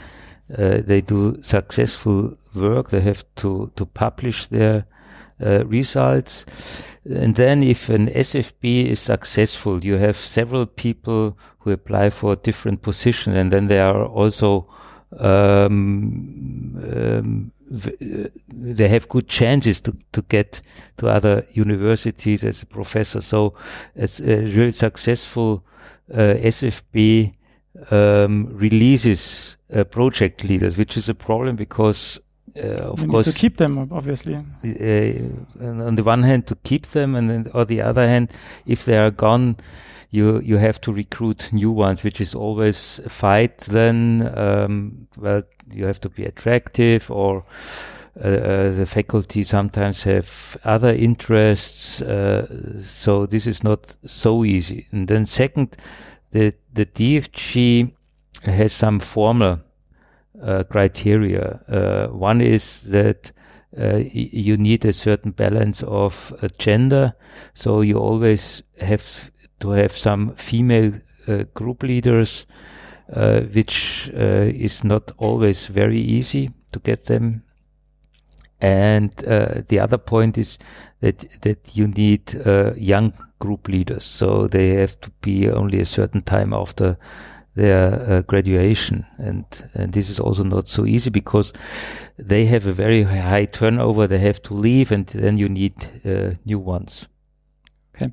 [0.58, 2.90] uh, they do successful work.
[2.90, 4.84] They have to to publish their
[5.44, 6.44] uh, results,
[7.04, 12.82] and then if an SFB is successful, you have several people who apply for different
[12.82, 14.68] positions, and then there are also
[15.18, 20.60] um, um, uh, they have good chances to, to get
[20.98, 23.20] to other universities as a professor.
[23.20, 23.54] So,
[23.96, 25.64] as a really successful
[26.12, 27.32] uh, SFB
[27.90, 32.20] um, releases uh, project leaders, which is a problem because,
[32.56, 34.34] uh, of you course, need to keep them, obviously.
[34.36, 38.30] uh, and on the one hand to keep them and then on the other hand
[38.66, 39.56] if they are gone
[40.10, 45.42] you you have to recruit new ones which is always a fight then um, well
[45.70, 47.44] you have to be attractive or
[48.22, 52.46] uh, uh, the faculty sometimes have other interests uh,
[52.78, 55.76] so this is not so easy and then second
[56.32, 57.92] the the DFG
[58.42, 59.60] has some formal
[60.42, 63.32] uh, criteria uh, one is that
[63.78, 67.14] uh, you need a certain balance of uh, gender.
[67.54, 69.30] So you always have
[69.60, 70.92] to have some female
[71.26, 72.46] uh, group leaders,
[73.14, 76.50] uh, which is not always very easy.
[76.72, 77.42] to get them.
[78.58, 79.10] And
[79.68, 80.58] the other point is
[81.00, 82.32] that that you need
[82.76, 83.12] young
[83.42, 86.96] group leaders, so they have to be only a certain time after
[87.54, 91.52] their uh, graduation, and and this is also not so easy because
[92.16, 94.06] they have a very high turnover.
[94.06, 95.74] They have to leave, and then you need
[96.04, 97.08] uh, new ones.
[97.94, 98.12] Okay,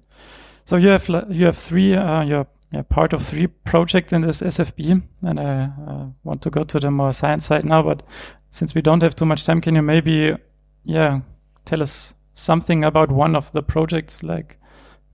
[0.66, 1.96] so you have you have three.
[1.96, 6.50] Uh, you're yeah, part of three projects in this SFB, and I uh, want to
[6.50, 7.82] go to the more science side now.
[7.82, 8.04] But
[8.52, 10.36] since we don't have too much time, can you maybe,
[10.84, 11.22] yeah,
[11.66, 14.60] tell us something about one of the projects, like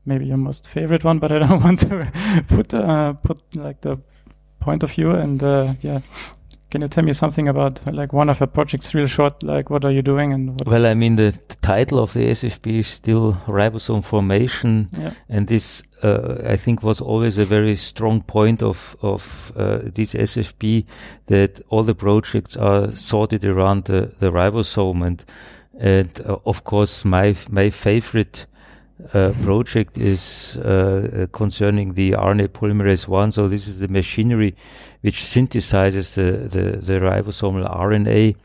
[0.05, 1.19] maybe your most favorite one?
[1.19, 3.97] But I don't want to put uh, put like the
[4.59, 5.11] point of view.
[5.11, 6.01] And uh, yeah,
[6.71, 9.43] can you tell me something about like one of the projects, real short?
[9.43, 10.33] Like what are you doing?
[10.33, 15.13] And well, I mean the, the, title of the SFB is still ribosome formation, yeah.
[15.29, 20.13] and this uh, I think was always a very strong point of of uh, this
[20.13, 20.85] SFB
[21.27, 25.23] that all the projects are sorted around the, the ribosome and
[25.79, 28.47] and uh, of course my my favorite
[29.13, 33.31] uh, project is uh, concerning the RNA polymerase one.
[33.31, 34.55] So this is the machinery
[35.01, 38.35] which synthesizes the the, the ribosomal RNA.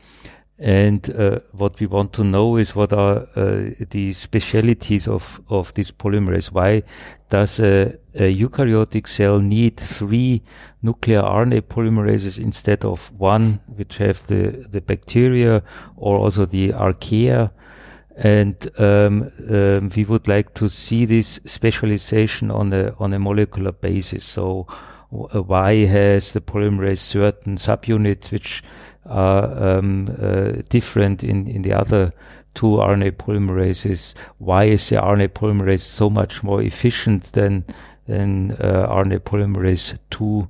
[0.59, 5.73] And uh, what we want to know is what are uh, the specialities of, of
[5.73, 6.51] this polymerase.
[6.51, 6.83] Why
[7.29, 10.43] does a, a, eukaryotic cell need three
[10.83, 15.63] nuclear RNA polymerases instead of one, which have the, the bacteria
[15.95, 17.49] or also the archaea?
[18.17, 23.71] And um, um, we would like to see this specialization on a on a molecular
[23.71, 24.23] basis.
[24.23, 24.67] So,
[25.09, 28.63] why has the polymerase certain subunits which
[29.05, 32.13] are um, uh, different in, in the other
[32.53, 34.13] two RNA polymerases.
[34.37, 37.65] Why is the RNA polymerase so much more efficient than
[38.07, 40.47] than uh, RNA polymerase two?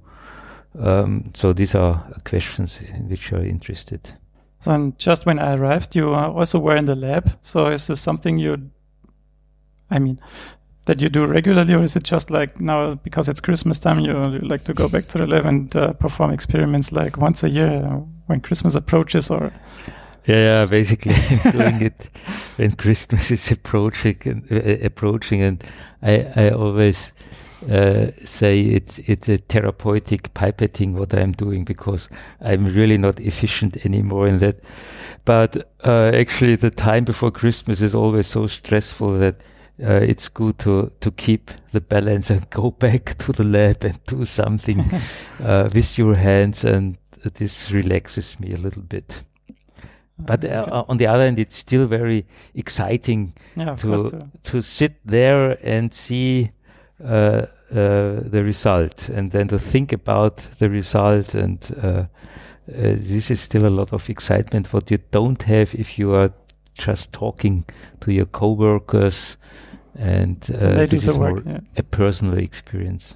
[0.80, 4.14] Um, so these are questions in which you're interested.
[4.62, 7.38] So and just when I arrived, you also were in the lab.
[7.42, 8.70] So is this something you,
[9.90, 10.20] I mean,
[10.86, 14.14] that you do regularly, or is it just like now because it's Christmas time, you,
[14.32, 17.50] you like to go back to the lab and uh, perform experiments like once a
[17.50, 17.82] year
[18.28, 19.52] when Christmas approaches, or?
[20.26, 21.14] Yeah, yeah basically
[21.52, 22.10] doing it
[22.58, 25.64] when Christmas is approaching and uh, approaching, and
[26.02, 27.12] I, I always
[27.70, 32.10] uh, say it's it's a therapeutic pipetting what I'm doing because
[32.42, 34.60] I'm really not efficient anymore in that.
[35.26, 39.36] But uh, actually, the time before Christmas is always so stressful that
[39.84, 44.00] uh, it's good to to keep the balance and go back to the lab and
[44.06, 44.84] do something
[45.44, 46.98] uh, with your hands, and
[47.36, 49.22] this relaxes me a little bit.
[50.18, 55.58] But uh, on the other hand, it's still very exciting yeah, to to sit there
[55.64, 56.52] and see
[57.04, 62.04] uh, uh, the result, and then to think about the result, and uh,
[62.68, 64.74] this is still a lot of excitement.
[64.74, 66.32] What you don't have if you are
[66.74, 67.66] just talking
[68.00, 69.38] to your coworkers
[69.96, 71.60] and uh, this is work, more yeah.
[71.78, 73.16] a personal experience.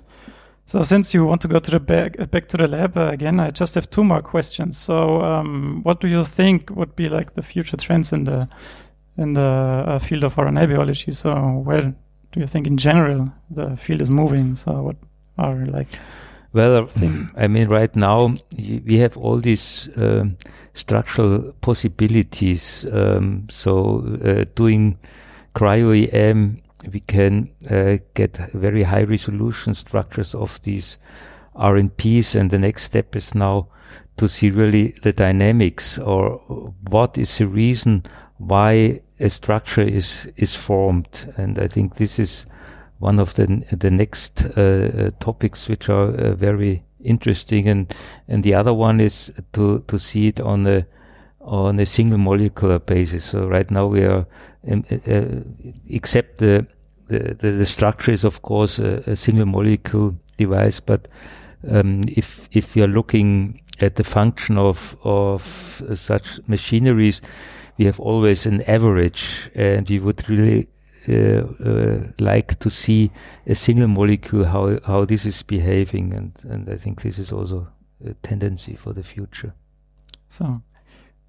[0.66, 3.40] So, since you want to go to the back back to the lab uh, again,
[3.40, 4.78] I just have two more questions.
[4.78, 8.48] So, um, what do you think would be like the future trends in the
[9.18, 9.42] in the
[9.88, 11.12] uh, field of RNA biology?
[11.12, 11.34] So,
[11.64, 11.94] where
[12.36, 14.56] do you think, in general, the field is moving?
[14.56, 14.98] So, what
[15.38, 15.88] are like
[16.54, 16.88] well,
[17.36, 20.38] I mean, right now we have all these um,
[20.74, 22.88] structural possibilities.
[22.94, 24.98] Um, so, uh, doing
[25.54, 26.62] cryo-EM
[26.92, 30.98] we can uh, get very high resolution structures of these
[31.56, 32.36] RNPs.
[32.40, 33.68] And the next step is now
[34.18, 36.38] to see really the dynamics or
[36.90, 38.04] what is the reason
[38.38, 41.34] why a structure is, is formed.
[41.38, 42.46] And I think this is
[43.00, 47.68] one of the, the next uh, uh topics which are uh, very interesting.
[47.68, 47.94] And,
[48.28, 50.86] and the other one is to, to see it on a,
[51.42, 53.24] on a single molecular basis.
[53.26, 54.26] So right now we are,
[54.70, 55.26] um, uh, uh
[55.88, 56.66] except the
[57.08, 61.08] the, the, structure is of course a, a single molecule device, but
[61.70, 67.22] um, if if we are looking at the function of of such machineries,
[67.78, 70.68] we have always an average, and we would really
[71.10, 73.12] uh, uh, like to see
[73.48, 77.68] a single molecule how how this is behaving, and and I think this is also
[78.06, 79.54] a tendency for the future.
[80.30, 80.62] So,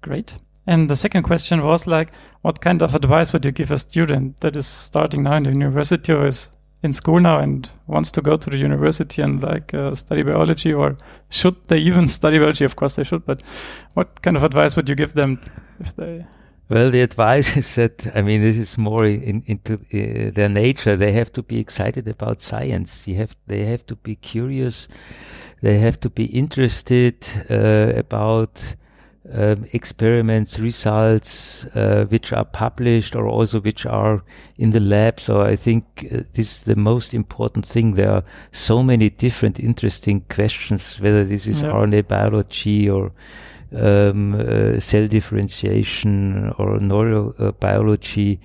[0.01, 0.37] great.
[0.65, 4.41] And the second question was like, what kind of advice would you give a student
[4.41, 6.49] that is starting now in the university or is
[6.83, 10.73] in school now and wants to go to the university and like uh, study biology
[10.73, 10.95] or
[11.29, 12.65] should they even study biology?
[12.65, 13.41] Of course they should, but
[13.93, 15.39] what kind of advice would you give them
[15.79, 16.25] if they?
[16.69, 20.95] Well, the advice is that I mean this is more in, into uh, their nature.
[20.95, 23.07] They have to be excited about science.
[23.07, 24.87] You have they have to be curious.
[25.61, 28.75] They have to be interested uh, about
[29.33, 34.23] um, experiments results uh, which are published or also which are
[34.57, 35.19] in the lab.
[35.19, 37.93] So I think uh, this is the most important thing.
[37.93, 41.71] There are so many different interesting questions, whether this is Yeah.
[41.71, 43.11] RNA biology or
[43.75, 48.39] um, uh, cell differentiation or neurobiology.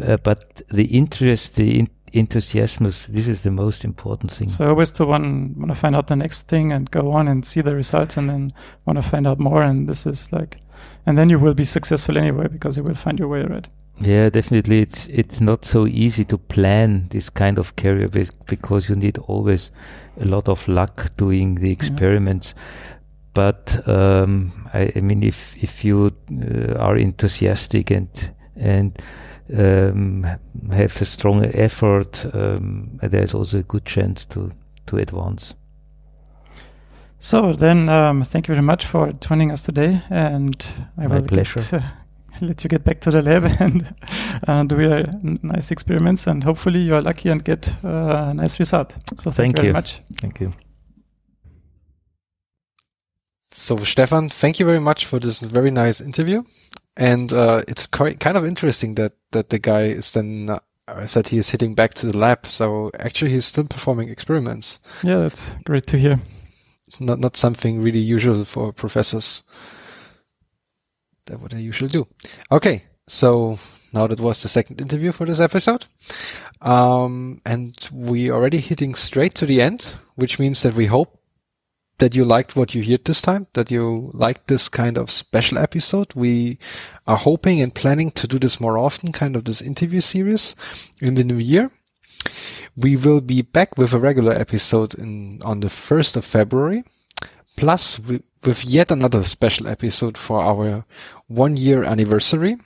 [0.00, 4.48] Uh, but the interest, the in- enthusiasm, this is the most important thing.
[4.48, 7.28] So I always to want want to find out the next thing and go on
[7.28, 8.52] and see the results and then
[8.84, 10.60] want to find out more and this is like
[11.06, 13.68] and then you will be successful anyway because you will find your way right.
[13.98, 14.80] Yeah, definitely.
[14.80, 18.08] It's it's not so easy to plan this kind of career
[18.46, 19.70] because you need always
[20.20, 22.54] a lot of luck doing the experiments.
[23.32, 28.08] But um, I, I mean, if if you uh, are enthusiastic and
[28.56, 28.98] and
[29.54, 30.26] um,
[30.70, 34.50] have a strong effort, um, there's also a good chance to
[34.86, 35.54] to advance.
[37.18, 41.26] So then um, thank you very much for joining us today and I My will
[41.26, 41.60] pleasure.
[41.60, 41.88] Get, uh,
[42.40, 43.94] let you get back to the lab and
[44.46, 45.04] uh, do your
[45.42, 48.98] nice experiments and hopefully you are lucky and get uh, a nice result.
[49.16, 50.00] So thank, Thank you very much.
[50.20, 50.52] Thank you.
[53.58, 56.42] So, Stefan, thank you very much for this very nice interview.
[56.96, 60.48] And uh, it's quite, kind of interesting that, that the guy is then
[60.88, 62.46] uh, said he is hitting back to the lab.
[62.46, 64.78] So actually, he's still performing experiments.
[65.02, 66.20] Yeah, that's great to hear.
[67.00, 69.42] Not not something really usual for professors.
[71.26, 72.06] That what they usually do.
[72.52, 73.58] Okay, so
[73.92, 75.86] now that was the second interview for this episode.
[76.60, 81.18] Um, and we already hitting straight to the end, which means that we hope
[81.98, 85.58] that you liked what you heard this time, that you liked this kind of special
[85.58, 86.14] episode.
[86.14, 86.58] We
[87.06, 90.54] are hoping and planning to do this more often, kind of this interview series
[91.00, 91.70] in the new year.
[92.76, 96.84] We will be back with a regular episode in, on the 1st of February,
[97.56, 100.84] plus we, with yet another special episode for our
[101.26, 102.56] one year anniversary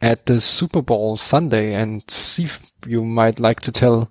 [0.00, 4.10] at the Super Bowl Sunday and see if you might like to tell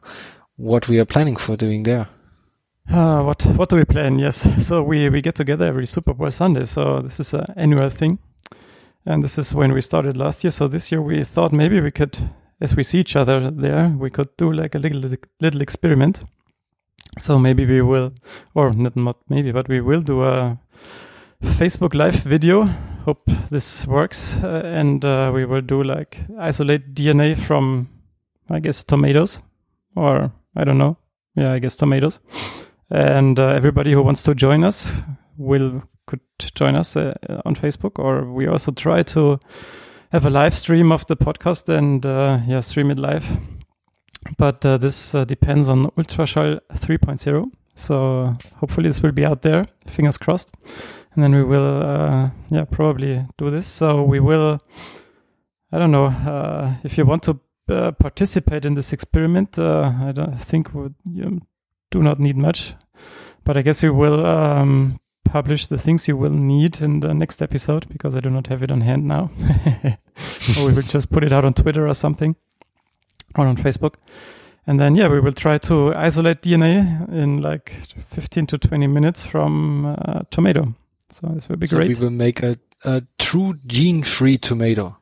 [0.57, 2.07] what we are planning for doing there.
[2.91, 4.19] Uh, what what do we plan?
[4.19, 6.65] Yes, so we we get together every Super Bowl Sunday.
[6.65, 8.19] So this is an annual thing,
[9.05, 10.51] and this is when we started last year.
[10.51, 12.17] So this year we thought maybe we could,
[12.61, 15.01] as we see each other there, we could do like a little
[15.41, 16.21] little experiment.
[17.17, 18.13] So maybe we will,
[18.53, 20.57] or not not maybe, but we will do a
[21.41, 22.69] Facebook Live video.
[23.05, 27.87] Hope this works, uh, and uh, we will do like isolate DNA from,
[28.49, 29.41] I guess tomatoes,
[29.95, 30.97] or I don't know.
[31.35, 32.19] Yeah, I guess tomatoes
[32.89, 35.01] and uh, everybody who wants to join us
[35.37, 36.21] will could
[36.53, 37.15] join us uh,
[37.45, 39.39] on Facebook, or we also try to
[40.11, 43.25] have a live stream of the podcast and uh, yeah, stream it live.
[44.37, 49.65] But uh, this uh, depends on Ultraschall 3.0, so hopefully this will be out there.
[49.87, 50.53] Fingers crossed,
[51.13, 53.67] and then we will uh, yeah probably do this.
[53.67, 54.59] So we will.
[55.71, 56.13] I don't know
[56.83, 59.57] if you want to uh, participate in this experiment.
[59.57, 61.41] Uh, I don't think would you
[61.95, 62.73] do not need much,
[63.45, 67.41] but I guess we will um, publish the things you will need in the next
[67.41, 69.31] episode because I do not have it on hand now.
[70.57, 72.35] or we will just put it out on Twitter or something
[73.37, 73.95] or on Facebook.
[74.67, 77.69] And then, yeah, we will try to isolate DNA in like
[78.03, 80.73] 15 to 20 minutes from uh, tomato.
[81.09, 81.97] So this will be so great.
[81.97, 84.97] we will make a, a true gene-free tomato.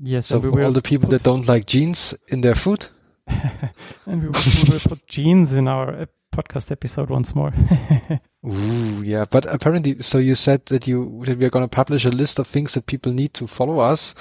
[0.00, 2.88] yes, So we for will all the people that don't like genes in their food,
[4.06, 7.52] and we will, we will put genes in our podcast episode once more.
[8.46, 9.24] Ooh, yeah.
[9.30, 12.38] But apparently, so you said that you that we are going to publish a list
[12.38, 14.14] of things that people need to follow us.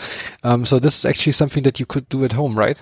[0.44, 2.82] Um, so this is actually something that you could do at home, right?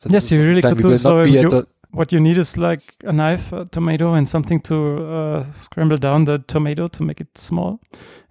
[0.00, 1.16] That Yes, you really could do so.
[1.18, 4.28] not be at You- the- what you need is like a knife, a tomato, and
[4.28, 7.78] something to uh, scramble down the tomato to make it small.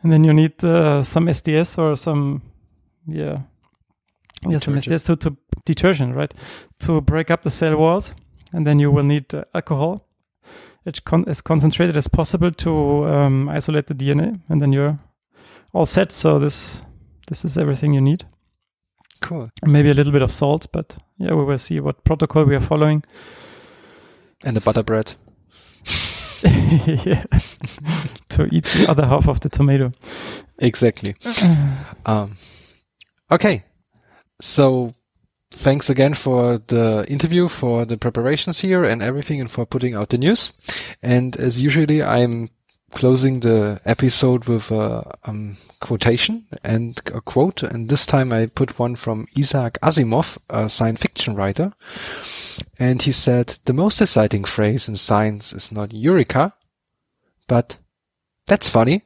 [0.02, 2.42] And then you need uh, some SDS or some,
[3.08, 3.38] yeah,
[4.60, 4.86] some Detergent.
[4.86, 6.34] SDS to, to detergent, right?
[6.80, 8.16] To break up the cell walls.
[8.54, 10.08] And then you will need uh, alcohol.
[10.86, 15.00] It's con- as concentrated as possible to um, isolate the DNA, and then you're
[15.74, 16.12] all set.
[16.12, 16.84] So this
[17.28, 18.26] this is everything you need
[19.22, 19.48] cool.
[19.66, 22.60] maybe a little bit of salt, but yeah, we will see what protocol we are
[22.60, 23.04] following.
[24.44, 25.14] And the butter bread.
[26.44, 27.24] yeah.
[28.30, 29.92] to eat the other half of the tomato.
[30.60, 31.16] Exactly.
[32.06, 32.36] Um,
[33.32, 33.64] okay.
[34.44, 34.94] So
[35.52, 40.10] thanks again for the interview, for the preparations here and everything, and for putting out
[40.10, 40.52] the news.
[41.02, 42.50] And as usually, I'm
[42.92, 47.64] closing the episode with a um, quotation and a quote.
[47.64, 51.72] And this time I put one from Isaac Asimov, a science fiction writer.
[52.78, 56.54] And he said, the most exciting phrase in science is not eureka,
[57.48, 57.78] but
[58.46, 59.04] that's funny.